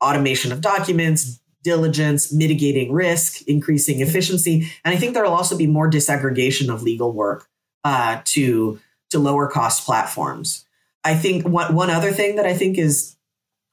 Automation 0.01 0.51
of 0.51 0.61
documents, 0.61 1.39
diligence, 1.63 2.33
mitigating 2.33 2.91
risk, 2.91 3.41
increasing 3.47 4.01
efficiency, 4.01 4.71
and 4.83 4.93
I 4.93 4.97
think 4.97 5.13
there 5.13 5.23
will 5.23 5.31
also 5.31 5.57
be 5.57 5.67
more 5.67 5.89
disaggregation 5.89 6.73
of 6.73 6.83
legal 6.83 7.13
work 7.13 7.47
uh, 7.83 8.21
to 8.25 8.79
to 9.11 9.19
lower 9.19 9.47
cost 9.47 9.85
platforms. 9.85 10.65
I 11.03 11.15
think 11.15 11.47
one 11.47 11.73
one 11.75 11.89
other 11.89 12.11
thing 12.11 12.35
that 12.35 12.45
I 12.45 12.53
think 12.53 12.77
is 12.77 13.15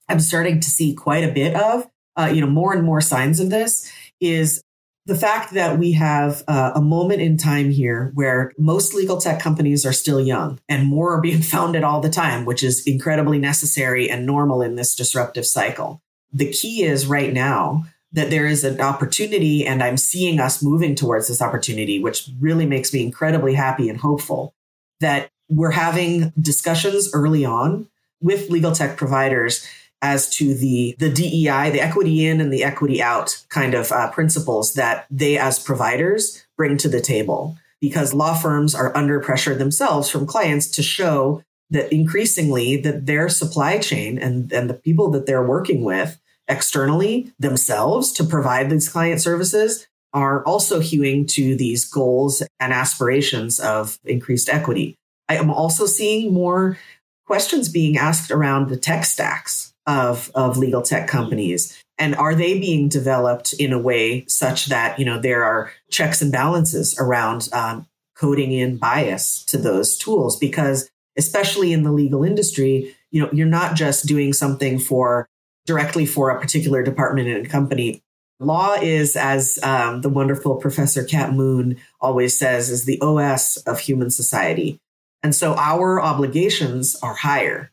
I'm 0.08 0.20
starting 0.20 0.60
to 0.60 0.70
see 0.70 0.94
quite 0.94 1.24
a 1.24 1.32
bit 1.32 1.54
of, 1.54 1.88
uh, 2.16 2.30
you 2.32 2.40
know, 2.40 2.46
more 2.46 2.72
and 2.72 2.84
more 2.84 3.00
signs 3.00 3.40
of 3.40 3.50
this 3.50 3.90
is 4.20 4.62
the 5.06 5.16
fact 5.16 5.54
that 5.54 5.78
we 5.78 5.92
have 5.92 6.42
uh, 6.48 6.72
a 6.74 6.80
moment 6.80 7.22
in 7.22 7.36
time 7.36 7.70
here 7.70 8.10
where 8.14 8.52
most 8.58 8.92
legal 8.92 9.20
tech 9.20 9.40
companies 9.40 9.86
are 9.86 9.92
still 9.92 10.20
young 10.20 10.58
and 10.68 10.86
more 10.86 11.14
are 11.14 11.20
being 11.20 11.42
founded 11.42 11.84
all 11.84 12.00
the 12.00 12.10
time, 12.10 12.44
which 12.44 12.62
is 12.62 12.86
incredibly 12.86 13.38
necessary 13.38 14.10
and 14.10 14.26
normal 14.26 14.62
in 14.62 14.74
this 14.74 14.94
disruptive 14.94 15.46
cycle. 15.46 16.02
The 16.32 16.50
key 16.52 16.82
is 16.82 17.06
right 17.06 17.32
now 17.32 17.84
that 18.12 18.30
there 18.30 18.46
is 18.46 18.64
an 18.64 18.80
opportunity, 18.80 19.66
and 19.66 19.82
I'm 19.82 19.96
seeing 19.96 20.40
us 20.40 20.62
moving 20.62 20.94
towards 20.94 21.28
this 21.28 21.42
opportunity, 21.42 22.02
which 22.02 22.30
really 22.40 22.66
makes 22.66 22.92
me 22.92 23.02
incredibly 23.02 23.54
happy 23.54 23.88
and 23.88 23.98
hopeful 23.98 24.54
that 25.00 25.30
we're 25.48 25.70
having 25.70 26.32
discussions 26.40 27.10
early 27.12 27.44
on 27.44 27.88
with 28.20 28.50
legal 28.50 28.72
tech 28.72 28.96
providers 28.96 29.66
as 30.02 30.28
to 30.28 30.54
the 30.54 30.94
the 30.98 31.10
DEI, 31.10 31.70
the 31.70 31.80
equity 31.80 32.26
in 32.26 32.40
and 32.40 32.52
the 32.52 32.64
equity 32.64 33.02
out 33.02 33.44
kind 33.48 33.74
of 33.74 33.92
uh, 33.92 34.10
principles 34.10 34.74
that 34.74 35.06
they 35.10 35.38
as 35.38 35.58
providers 35.58 36.44
bring 36.56 36.76
to 36.78 36.88
the 36.88 37.00
table. 37.00 37.56
Because 37.80 38.14
law 38.14 38.34
firms 38.34 38.74
are 38.74 38.96
under 38.96 39.20
pressure 39.20 39.54
themselves 39.54 40.08
from 40.08 40.26
clients 40.26 40.68
to 40.68 40.82
show 40.82 41.42
that 41.70 41.92
increasingly 41.92 42.76
that 42.76 43.06
their 43.06 43.28
supply 43.28 43.78
chain 43.78 44.18
and, 44.18 44.52
and 44.52 44.70
the 44.70 44.74
people 44.74 45.10
that 45.10 45.26
they're 45.26 45.46
working 45.46 45.82
with 45.84 46.20
externally 46.48 47.32
themselves 47.38 48.12
to 48.12 48.24
provide 48.24 48.70
these 48.70 48.88
client 48.88 49.20
services 49.20 49.86
are 50.12 50.44
also 50.44 50.80
hewing 50.80 51.26
to 51.26 51.56
these 51.56 51.84
goals 51.84 52.42
and 52.60 52.72
aspirations 52.72 53.58
of 53.58 53.98
increased 54.04 54.48
equity. 54.48 54.94
I 55.28 55.36
am 55.36 55.50
also 55.50 55.86
seeing 55.86 56.32
more 56.32 56.78
questions 57.26 57.68
being 57.68 57.96
asked 57.96 58.30
around 58.30 58.68
the 58.68 58.76
tech 58.76 59.04
stacks 59.04 59.72
of, 59.86 60.30
of 60.34 60.56
legal 60.56 60.82
tech 60.82 61.08
companies 61.08 61.82
and 61.98 62.14
are 62.16 62.34
they 62.34 62.58
being 62.58 62.88
developed 62.88 63.52
in 63.54 63.72
a 63.72 63.78
way 63.78 64.24
such 64.26 64.66
that 64.66 64.98
you 64.98 65.04
know 65.04 65.20
there 65.20 65.44
are 65.44 65.72
checks 65.90 66.20
and 66.20 66.32
balances 66.32 66.96
around 66.98 67.48
um, 67.52 67.86
coding 68.16 68.52
in 68.52 68.76
bias 68.76 69.44
to 69.44 69.58
those 69.58 69.96
tools 69.96 70.38
because 70.38 70.88
especially 71.16 71.72
in 71.72 71.82
the 71.82 71.92
legal 71.92 72.22
industry 72.22 72.94
you 73.10 73.22
know 73.22 73.28
you're 73.32 73.46
not 73.46 73.74
just 73.74 74.06
doing 74.06 74.32
something 74.32 74.78
for 74.78 75.28
directly 75.66 76.06
for 76.06 76.30
a 76.30 76.40
particular 76.40 76.82
department 76.82 77.28
in 77.28 77.44
a 77.44 77.48
company. 77.48 78.02
Law 78.38 78.74
is 78.74 79.16
as 79.16 79.58
um, 79.62 80.02
the 80.02 80.08
wonderful 80.08 80.56
professor 80.56 81.04
Cat 81.04 81.32
Moon 81.32 81.76
always 82.00 82.38
says 82.38 82.70
is 82.70 82.84
the 82.84 83.00
os 83.00 83.56
of 83.58 83.80
human 83.80 84.10
society. 84.10 84.78
And 85.22 85.34
so 85.34 85.54
our 85.54 86.00
obligations 86.00 86.96
are 87.02 87.14
higher. 87.14 87.72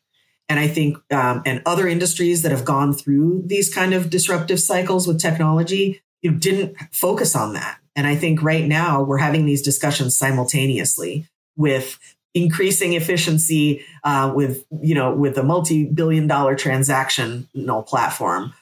And 0.49 0.59
I 0.59 0.67
think, 0.67 0.97
um, 1.11 1.41
and 1.45 1.61
other 1.65 1.87
industries 1.87 2.41
that 2.41 2.51
have 2.51 2.65
gone 2.65 2.93
through 2.93 3.43
these 3.45 3.73
kind 3.73 3.93
of 3.93 4.09
disruptive 4.09 4.59
cycles 4.59 5.07
with 5.07 5.21
technology, 5.21 6.01
you 6.21 6.31
didn't 6.31 6.77
focus 6.91 7.35
on 7.35 7.53
that. 7.53 7.79
And 7.95 8.07
I 8.07 8.15
think 8.15 8.41
right 8.41 8.65
now 8.65 9.03
we're 9.03 9.17
having 9.17 9.45
these 9.45 9.61
discussions 9.61 10.17
simultaneously 10.17 11.27
with 11.55 11.99
increasing 12.33 12.93
efficiency 12.93 13.83
uh, 14.03 14.31
with, 14.33 14.65
you 14.81 14.95
know, 14.95 15.13
with 15.13 15.37
a 15.37 15.43
multi-billion 15.43 16.27
dollar 16.27 16.55
transactional 16.55 17.85
platform 17.85 18.53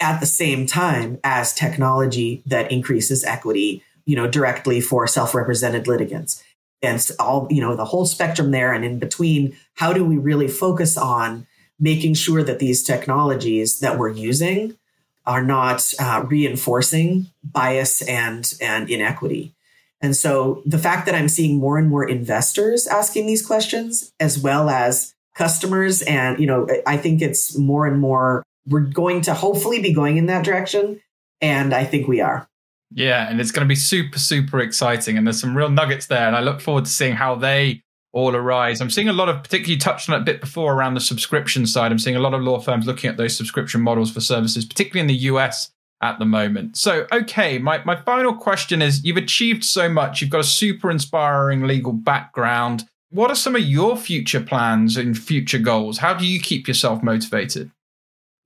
at 0.00 0.20
the 0.20 0.26
same 0.26 0.66
time 0.66 1.18
as 1.24 1.54
technology 1.54 2.42
that 2.46 2.70
increases 2.70 3.24
equity, 3.24 3.82
you 4.04 4.14
know, 4.16 4.26
directly 4.26 4.80
for 4.80 5.06
self-represented 5.06 5.86
litigants. 5.86 6.42
And 6.82 7.00
all 7.18 7.48
you 7.50 7.62
know 7.62 7.74
the 7.74 7.86
whole 7.86 8.04
spectrum 8.04 8.50
there 8.50 8.74
and 8.74 8.84
in 8.84 8.98
between 8.98 9.56
how 9.72 9.94
do 9.94 10.04
we 10.04 10.18
really 10.18 10.48
focus 10.48 10.98
on 10.98 11.46
making 11.80 12.12
sure 12.12 12.42
that 12.42 12.58
these 12.58 12.82
technologies 12.82 13.80
that 13.80 13.98
we're 13.98 14.10
using 14.10 14.76
are 15.24 15.42
not 15.42 15.94
uh, 15.98 16.24
reinforcing 16.28 17.26
bias 17.42 18.02
and 18.02 18.52
and 18.60 18.90
inequity 18.90 19.54
and 20.00 20.16
so 20.16 20.62
the 20.66 20.78
fact 20.78 21.06
that 21.06 21.14
i'm 21.14 21.28
seeing 21.28 21.58
more 21.58 21.78
and 21.78 21.88
more 21.88 22.08
investors 22.08 22.86
asking 22.86 23.26
these 23.26 23.44
questions 23.44 24.12
as 24.20 24.38
well 24.38 24.70
as 24.70 25.14
customers 25.34 26.02
and 26.02 26.38
you 26.38 26.46
know 26.46 26.66
i 26.86 26.96
think 26.96 27.20
it's 27.20 27.56
more 27.58 27.86
and 27.86 28.00
more 28.00 28.42
we're 28.66 28.80
going 28.80 29.20
to 29.20 29.34
hopefully 29.34 29.80
be 29.80 29.92
going 29.92 30.16
in 30.16 30.26
that 30.26 30.44
direction 30.44 31.00
and 31.40 31.74
i 31.74 31.84
think 31.84 32.08
we 32.08 32.20
are 32.20 32.48
yeah, 32.94 33.28
and 33.28 33.40
it's 33.40 33.50
going 33.50 33.66
to 33.66 33.68
be 33.68 33.74
super, 33.74 34.20
super 34.20 34.60
exciting. 34.60 35.18
And 35.18 35.26
there's 35.26 35.40
some 35.40 35.56
real 35.56 35.68
nuggets 35.68 36.06
there. 36.06 36.28
And 36.28 36.36
I 36.36 36.40
look 36.40 36.60
forward 36.60 36.84
to 36.84 36.90
seeing 36.90 37.14
how 37.14 37.34
they 37.34 37.82
all 38.12 38.36
arise. 38.36 38.80
I'm 38.80 38.90
seeing 38.90 39.08
a 39.08 39.12
lot 39.12 39.28
of, 39.28 39.42
particularly 39.42 39.78
touched 39.78 40.08
on 40.08 40.14
it 40.16 40.22
a 40.22 40.24
bit 40.24 40.40
before 40.40 40.72
around 40.72 40.94
the 40.94 41.00
subscription 41.00 41.66
side. 41.66 41.90
I'm 41.90 41.98
seeing 41.98 42.14
a 42.14 42.20
lot 42.20 42.34
of 42.34 42.42
law 42.42 42.60
firms 42.60 42.86
looking 42.86 43.10
at 43.10 43.16
those 43.16 43.36
subscription 43.36 43.80
models 43.80 44.12
for 44.12 44.20
services, 44.20 44.64
particularly 44.64 45.00
in 45.00 45.08
the 45.08 45.24
US 45.24 45.70
at 46.04 46.18
the 46.18 46.24
moment. 46.24 46.76
So, 46.76 47.06
okay, 47.10 47.58
my, 47.58 47.82
my 47.84 47.96
final 47.96 48.34
question 48.34 48.82
is 48.82 49.04
you've 49.04 49.16
achieved 49.16 49.64
so 49.64 49.88
much, 49.88 50.20
you've 50.20 50.30
got 50.30 50.40
a 50.40 50.44
super 50.44 50.90
inspiring 50.90 51.66
legal 51.66 51.92
background. 51.92 52.84
What 53.10 53.30
are 53.30 53.36
some 53.36 53.56
of 53.56 53.62
your 53.62 53.96
future 53.96 54.40
plans 54.40 54.96
and 54.96 55.16
future 55.16 55.58
goals? 55.58 55.98
How 55.98 56.14
do 56.14 56.26
you 56.26 56.40
keep 56.40 56.68
yourself 56.68 57.02
motivated? 57.02 57.70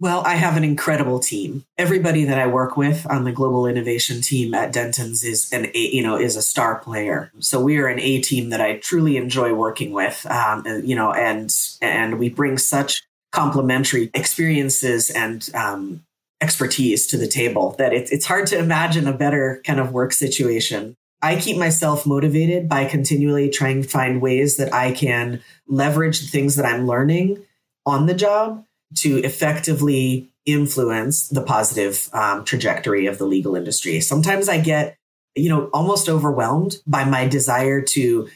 Well, 0.01 0.23
I 0.25 0.37
have 0.37 0.57
an 0.57 0.63
incredible 0.63 1.19
team. 1.19 1.65
Everybody 1.77 2.25
that 2.25 2.39
I 2.39 2.47
work 2.47 2.77
with 2.77 3.05
on 3.11 3.25
the 3.25 3.33
global 3.33 3.67
innovation 3.67 4.21
team 4.21 4.55
at 4.55 4.73
Dentons 4.73 5.25
is 5.25 5.53
an 5.53 5.67
a, 5.75 5.79
you 5.79 6.05
know 6.05 6.17
is 6.17 6.37
a 6.37 6.43
star 6.43 6.77
player. 6.77 7.33
So 7.41 7.61
we 7.61 7.79
are 7.79 7.89
an 7.89 7.99
A 7.99 8.21
team 8.21 8.51
that 8.51 8.61
I 8.61 8.77
truly 8.77 9.17
enjoy 9.17 9.55
working 9.55 9.91
with. 9.91 10.25
Um, 10.31 10.65
you 10.85 10.95
know, 10.95 11.13
and 11.13 11.53
and 11.83 12.21
we 12.21 12.29
bring 12.29 12.59
such 12.59 13.03
complementary 13.33 14.11
experiences 14.15 15.11
and 15.11 15.51
um, 15.55 16.05
expertise 16.41 17.07
to 17.09 17.17
the 17.17 17.27
table 17.27 17.75
that 17.79 17.93
it, 17.93 18.11
it's 18.13 18.27
hard 18.27 18.47
to 18.49 18.59
imagine 18.59 19.09
a 19.09 19.13
better 19.13 19.61
kind 19.65 19.81
of 19.81 19.93
work 19.93 20.13
situation. 20.13 20.97
I 21.21 21.37
keep 21.37 21.57
myself 21.57 22.07
motivated 22.07 22.69
by 22.69 22.85
continually 22.85 23.51
trying 23.51 23.83
to 23.83 23.89
find 23.89 24.23
ways 24.23 24.57
that 24.57 24.73
I 24.73 24.93
can 24.93 25.43
leverage 25.67 26.21
the 26.21 26.29
things 26.29 26.57
that 26.57 26.65
I'm 26.65 26.87
learning 26.87 27.43
on 27.85 28.07
the 28.07 28.15
job 28.15 28.65
to 28.99 29.19
effectively 29.19 30.31
influence 30.47 31.29
the 31.29 31.43
positive 31.43 32.09
um, 32.13 32.45
trajectory 32.45 33.07
of 33.07 33.19
the 33.19 33.27
legal 33.27 33.57
industry. 33.57 34.01
Sometimes 34.01 34.49
I 34.49 34.61
get, 34.61 34.97
you 35.35 35.49
know, 35.49 35.67
almost 35.75 36.09
overwhelmed 36.09 36.77
by 36.87 37.05
my 37.05 37.27
desire 37.27 37.83
to 37.83 38.29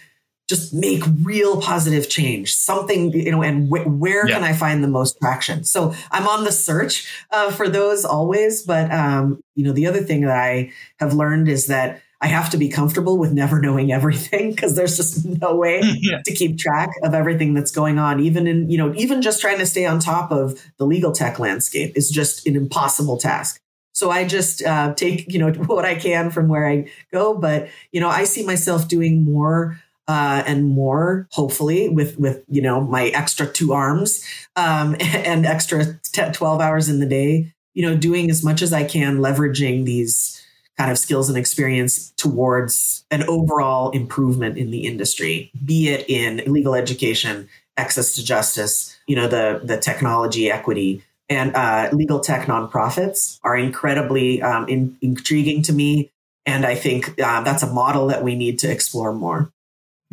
just 0.52 0.74
make 0.74 1.02
real 1.22 1.62
positive 1.62 2.10
change, 2.10 2.54
something, 2.54 3.10
you 3.12 3.30
know, 3.30 3.42
and 3.42 3.68
wh- 3.68 3.86
where 3.98 4.28
yeah. 4.28 4.34
can 4.34 4.44
I 4.44 4.52
find 4.52 4.84
the 4.84 4.88
most 4.88 5.18
traction? 5.18 5.64
So 5.64 5.94
I'm 6.10 6.28
on 6.28 6.44
the 6.44 6.52
search 6.52 7.10
uh, 7.30 7.50
for 7.50 7.70
those 7.70 8.04
always. 8.04 8.62
But, 8.62 8.92
um, 8.92 9.42
you 9.54 9.64
know, 9.64 9.72
the 9.72 9.86
other 9.86 10.02
thing 10.02 10.20
that 10.22 10.36
I 10.36 10.70
have 11.00 11.14
learned 11.14 11.48
is 11.48 11.68
that 11.68 12.02
I 12.20 12.26
have 12.26 12.50
to 12.50 12.58
be 12.58 12.68
comfortable 12.68 13.16
with 13.16 13.32
never 13.32 13.60
knowing 13.66 13.92
everything 13.92 14.50
because 14.50 14.76
there's 14.76 14.98
just 14.98 15.24
no 15.24 15.56
way 15.56 15.80
yeah. 16.00 16.20
to 16.22 16.34
keep 16.34 16.58
track 16.58 16.90
of 17.02 17.14
everything 17.14 17.54
that's 17.54 17.70
going 17.70 17.98
on. 17.98 18.20
Even 18.20 18.46
in, 18.46 18.68
you 18.68 18.76
know, 18.76 18.92
even 18.94 19.22
just 19.22 19.40
trying 19.40 19.58
to 19.58 19.66
stay 19.66 19.86
on 19.86 20.00
top 20.00 20.30
of 20.30 20.62
the 20.76 20.84
legal 20.84 21.12
tech 21.12 21.38
landscape 21.38 21.96
is 21.96 22.10
just 22.10 22.46
an 22.46 22.56
impossible 22.56 23.16
task. 23.16 23.58
So 23.94 24.10
I 24.10 24.26
just 24.26 24.62
uh, 24.62 24.92
take, 24.92 25.32
you 25.32 25.38
know, 25.38 25.50
what 25.66 25.86
I 25.86 25.94
can 25.94 26.30
from 26.30 26.48
where 26.48 26.68
I 26.68 26.90
go. 27.10 27.38
But, 27.38 27.68
you 27.90 28.02
know, 28.02 28.10
I 28.10 28.24
see 28.24 28.44
myself 28.44 28.86
doing 28.86 29.24
more 29.24 29.80
uh, 30.12 30.44
and 30.46 30.66
more, 30.66 31.27
hopefully, 31.31 31.88
with 31.88 32.18
with 32.18 32.44
you 32.48 32.61
know 32.61 32.83
my 32.83 33.07
extra 33.09 33.46
two 33.46 33.72
arms 33.72 34.22
um, 34.57 34.94
and 35.01 35.46
extra 35.46 35.98
t- 36.03 36.33
twelve 36.33 36.61
hours 36.61 36.90
in 36.90 37.01
the 37.01 37.07
day. 37.07 37.53
You 37.72 37.88
know, 37.88 37.96
doing 37.96 38.31
as 38.31 38.44
much 38.44 38.61
as 38.61 38.75
I 38.75 38.85
can, 38.85 39.18
leveraging 39.20 39.87
these 39.87 40.38
kind 40.77 40.90
of 40.90 40.98
skills 40.98 41.31
and 41.31 41.38
experience 41.38 42.11
towards 42.18 43.07
an 43.11 43.22
overall 43.22 43.90
improvement 43.92 44.59
in 44.59 44.70
the 44.70 44.87
industry, 44.87 45.51
be 45.64 45.88
it 45.88 46.05
in 46.11 46.42
legal 46.53 46.75
education, 46.75 47.48
access 47.79 48.14
to 48.16 48.25
justice, 48.25 48.94
you 49.07 49.16
know, 49.16 49.27
the 49.27 49.62
the 49.64 49.79
technology 49.79 50.51
equity. 50.51 51.03
And 51.31 51.57
uh, 51.57 51.88
legal 51.94 52.20
tech 52.20 52.46
nonprofits 52.46 53.38
are 53.42 53.57
incredibly 53.57 54.42
um, 54.42 54.68
in, 54.68 54.98
intriguing 55.01 55.62
to 55.62 55.72
me. 55.72 56.11
And 56.44 56.66
I 56.66 56.75
think 56.75 57.18
uh, 57.18 57.40
that's 57.40 57.62
a 57.62 57.72
model 57.72 58.09
that 58.09 58.22
we 58.22 58.35
need 58.35 58.59
to 58.59 58.70
explore 58.70 59.14
more. 59.14 59.51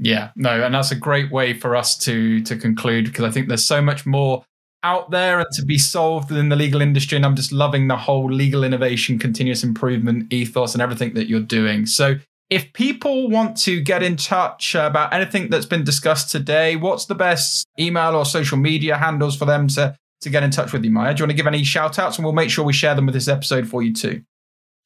Yeah, 0.01 0.31
no, 0.35 0.63
and 0.63 0.73
that's 0.73 0.91
a 0.91 0.95
great 0.95 1.31
way 1.31 1.53
for 1.53 1.75
us 1.75 1.97
to 1.99 2.41
to 2.43 2.55
conclude 2.55 3.05
because 3.05 3.25
I 3.25 3.31
think 3.31 3.47
there's 3.47 3.65
so 3.65 3.81
much 3.81 4.05
more 4.05 4.43
out 4.83 5.11
there 5.11 5.39
and 5.39 5.47
to 5.51 5.65
be 5.65 5.77
solved 5.77 6.29
within 6.29 6.47
the 6.49 6.55
legal 6.55 6.81
industry. 6.81 7.17
And 7.17 7.25
I'm 7.25 7.35
just 7.35 7.51
loving 7.51 7.87
the 7.87 7.97
whole 7.97 8.31
legal 8.31 8.63
innovation, 8.63 9.19
continuous 9.19 9.63
improvement 9.63 10.31
ethos, 10.31 10.73
and 10.73 10.81
everything 10.81 11.13
that 11.15 11.27
you're 11.27 11.41
doing. 11.41 11.85
So, 11.85 12.15
if 12.49 12.71
people 12.73 13.29
want 13.29 13.57
to 13.57 13.79
get 13.81 14.01
in 14.01 14.15
touch 14.15 14.75
uh, 14.75 14.87
about 14.89 15.13
anything 15.13 15.49
that's 15.49 15.65
been 15.65 15.83
discussed 15.83 16.31
today, 16.31 16.75
what's 16.75 17.05
the 17.05 17.15
best 17.15 17.67
email 17.79 18.15
or 18.15 18.25
social 18.25 18.57
media 18.57 18.97
handles 18.97 19.35
for 19.35 19.45
them 19.45 19.67
to, 19.67 19.95
to 20.21 20.29
get 20.29 20.41
in 20.41 20.49
touch 20.49 20.73
with 20.73 20.83
you, 20.83 20.89
Maya? 20.89 21.13
Do 21.13 21.21
you 21.21 21.23
want 21.25 21.31
to 21.31 21.37
give 21.37 21.45
any 21.45 21.63
shout 21.63 21.99
outs? 21.99 22.17
And 22.17 22.25
we'll 22.25 22.33
make 22.33 22.49
sure 22.49 22.65
we 22.65 22.73
share 22.73 22.95
them 22.95 23.05
with 23.05 23.13
this 23.13 23.27
episode 23.27 23.67
for 23.67 23.83
you 23.83 23.93
too. 23.93 24.23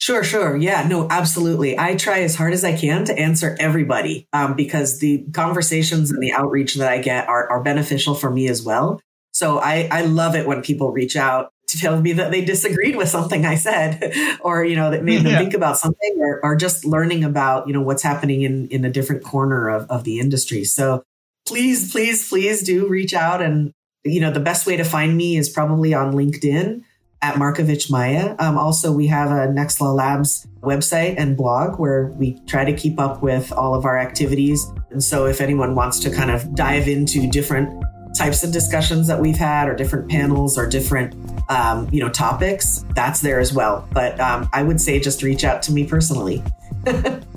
Sure, 0.03 0.21
sure. 0.21 0.57
Yeah, 0.57 0.85
no, 0.85 1.07
absolutely. 1.09 1.79
I 1.79 1.95
try 1.95 2.23
as 2.23 2.35
hard 2.35 2.51
as 2.51 2.65
I 2.65 2.75
can 2.75 3.05
to 3.05 3.17
answer 3.17 3.55
everybody 3.57 4.27
um, 4.33 4.53
because 4.53 4.99
the 4.99 5.23
conversations 5.31 6.11
and 6.11 6.21
the 6.21 6.33
outreach 6.33 6.75
that 6.75 6.89
I 6.89 6.97
get 6.97 7.29
are, 7.29 7.49
are 7.49 7.63
beneficial 7.63 8.13
for 8.13 8.29
me 8.29 8.49
as 8.49 8.61
well. 8.61 8.99
So 9.31 9.59
I, 9.59 9.87
I 9.89 10.01
love 10.01 10.35
it 10.35 10.45
when 10.45 10.61
people 10.61 10.91
reach 10.91 11.15
out 11.15 11.53
to 11.67 11.77
tell 11.77 12.01
me 12.01 12.11
that 12.11 12.31
they 12.31 12.43
disagreed 12.43 12.97
with 12.97 13.07
something 13.07 13.45
I 13.45 13.55
said, 13.55 14.11
or 14.41 14.65
you 14.65 14.75
know 14.75 14.91
that 14.91 15.05
made 15.05 15.19
them 15.19 15.27
yeah. 15.27 15.39
think 15.39 15.53
about 15.53 15.77
something, 15.77 16.17
or, 16.19 16.43
or 16.43 16.57
just 16.57 16.83
learning 16.83 17.23
about 17.23 17.67
you 17.67 17.73
know 17.73 17.81
what's 17.81 18.03
happening 18.03 18.41
in 18.41 18.67
in 18.67 18.83
a 18.83 18.91
different 18.91 19.23
corner 19.23 19.69
of, 19.69 19.89
of 19.89 20.03
the 20.03 20.19
industry. 20.19 20.65
So 20.65 21.03
please, 21.47 21.93
please, 21.93 22.27
please 22.27 22.61
do 22.61 22.89
reach 22.89 23.13
out, 23.13 23.41
and 23.41 23.71
you 24.03 24.19
know 24.19 24.31
the 24.31 24.41
best 24.41 24.67
way 24.67 24.75
to 24.75 24.83
find 24.83 25.15
me 25.15 25.37
is 25.37 25.47
probably 25.47 25.93
on 25.93 26.11
LinkedIn 26.11 26.83
at 27.23 27.35
Markovich 27.35 27.89
Maya. 27.89 28.35
Um, 28.37 28.57
also, 28.57 28.91
we 28.91 29.07
have 29.07 29.31
a 29.31 29.47
Nextlaw 29.51 29.95
Labs 29.95 30.45
website 30.61 31.15
and 31.17 31.37
blog 31.37 31.79
where 31.79 32.07
we 32.17 32.37
try 32.47 32.65
to 32.65 32.73
keep 32.73 32.99
up 32.99 33.23
with 33.23 33.51
all 33.53 33.73
of 33.73 33.85
our 33.85 33.97
activities. 33.97 34.69
And 34.91 35.01
so, 35.01 35.25
if 35.25 35.39
anyone 35.39 35.73
wants 35.73 35.99
to 36.01 36.11
kind 36.11 36.29
of 36.29 36.53
dive 36.53 36.89
into 36.89 37.27
different 37.29 37.83
types 38.17 38.43
of 38.43 38.51
discussions 38.51 39.07
that 39.07 39.19
we've 39.19 39.37
had, 39.37 39.69
or 39.69 39.73
different 39.73 40.09
panels, 40.09 40.57
or 40.57 40.67
different 40.67 41.15
um, 41.49 41.87
you 41.93 42.01
know 42.01 42.09
topics, 42.09 42.85
that's 42.93 43.21
there 43.21 43.39
as 43.39 43.53
well. 43.53 43.87
But 43.93 44.19
um, 44.19 44.49
I 44.51 44.61
would 44.61 44.81
say 44.81 44.99
just 44.99 45.23
reach 45.23 45.45
out 45.45 45.61
to 45.63 45.71
me 45.71 45.85
personally. 45.85 46.43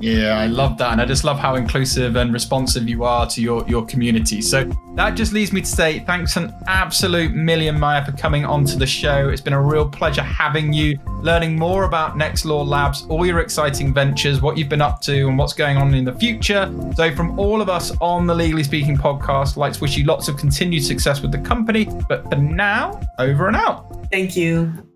Yeah, 0.00 0.38
I 0.38 0.46
love 0.46 0.78
that. 0.78 0.92
And 0.92 1.00
I 1.00 1.04
just 1.04 1.24
love 1.24 1.38
how 1.38 1.56
inclusive 1.56 2.16
and 2.16 2.32
responsive 2.32 2.88
you 2.88 3.04
are 3.04 3.26
to 3.28 3.42
your, 3.42 3.66
your 3.68 3.84
community. 3.84 4.40
So 4.40 4.64
that 4.94 5.14
just 5.16 5.32
leads 5.32 5.52
me 5.52 5.60
to 5.60 5.66
say 5.66 6.00
thanks 6.00 6.36
an 6.36 6.54
absolute 6.66 7.32
million, 7.32 7.78
Maya, 7.78 8.04
for 8.04 8.12
coming 8.12 8.44
onto 8.44 8.76
the 8.76 8.86
show. 8.86 9.28
It's 9.28 9.40
been 9.40 9.52
a 9.52 9.60
real 9.60 9.88
pleasure 9.88 10.22
having 10.22 10.72
you, 10.72 10.98
learning 11.20 11.58
more 11.58 11.84
about 11.84 12.16
Nextlaw 12.16 12.66
Labs, 12.66 13.06
all 13.06 13.26
your 13.26 13.40
exciting 13.40 13.92
ventures, 13.92 14.40
what 14.40 14.56
you've 14.56 14.68
been 14.68 14.82
up 14.82 15.00
to, 15.02 15.28
and 15.28 15.36
what's 15.36 15.52
going 15.52 15.76
on 15.76 15.94
in 15.94 16.04
the 16.04 16.14
future. 16.14 16.72
So, 16.94 17.14
from 17.14 17.38
all 17.38 17.60
of 17.60 17.68
us 17.68 17.92
on 18.00 18.26
the 18.26 18.34
Legally 18.34 18.64
Speaking 18.64 18.96
podcast, 18.96 19.52
I'd 19.52 19.56
like 19.56 19.72
to 19.74 19.80
wish 19.80 19.96
you 19.96 20.04
lots 20.04 20.28
of 20.28 20.36
continued 20.36 20.84
success 20.84 21.20
with 21.20 21.32
the 21.32 21.38
company. 21.38 21.88
But 22.08 22.28
for 22.28 22.36
now, 22.36 23.00
over 23.18 23.48
and 23.48 23.56
out. 23.56 24.10
Thank 24.10 24.36
you. 24.36 24.87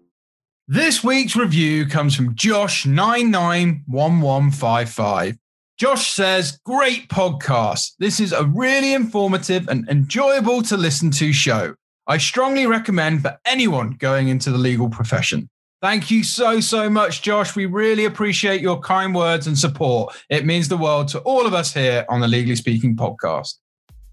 This 0.69 1.03
week's 1.03 1.35
review 1.35 1.87
comes 1.87 2.15
from 2.15 2.37
Josh991155. 2.37 5.37
Josh 5.77 6.13
says, 6.13 6.61
Great 6.65 7.09
podcast. 7.09 7.95
This 7.99 8.21
is 8.21 8.33
a 8.33 8.45
really 8.45 8.95
informative 8.95 9.69
and 9.69 9.89
enjoyable 9.89 10.63
to 10.63 10.77
listen 10.77 11.11
to 11.11 11.33
show. 11.33 11.75
I 12.07 12.19
strongly 12.19 12.69
recommend 12.69 13.23
for 13.23 13.37
anyone 13.45 13.97
going 13.99 14.29
into 14.29 14.53
the 14.53 14.59
legal 14.59 14.89
profession. 14.89 15.51
Thank 15.81 16.13
you 16.13 16.23
so, 16.23 16.61
so 16.61 16.89
much, 16.89 17.23
Josh. 17.23 17.57
We 17.57 17.67
really 17.67 18.05
appreciate 18.05 18.61
your 18.61 18.79
kind 18.79 19.13
words 19.13 19.49
and 19.49 19.59
support. 19.59 20.15
It 20.31 20.47
means 20.47 20.69
the 20.69 20.77
world 20.77 21.09
to 21.09 21.19
all 21.23 21.45
of 21.45 21.55
us 21.55 21.75
here 21.75 22.07
on 22.09 22.21
the 22.21 22.29
Legally 22.29 22.55
Speaking 22.55 22.95
podcast. 22.95 23.57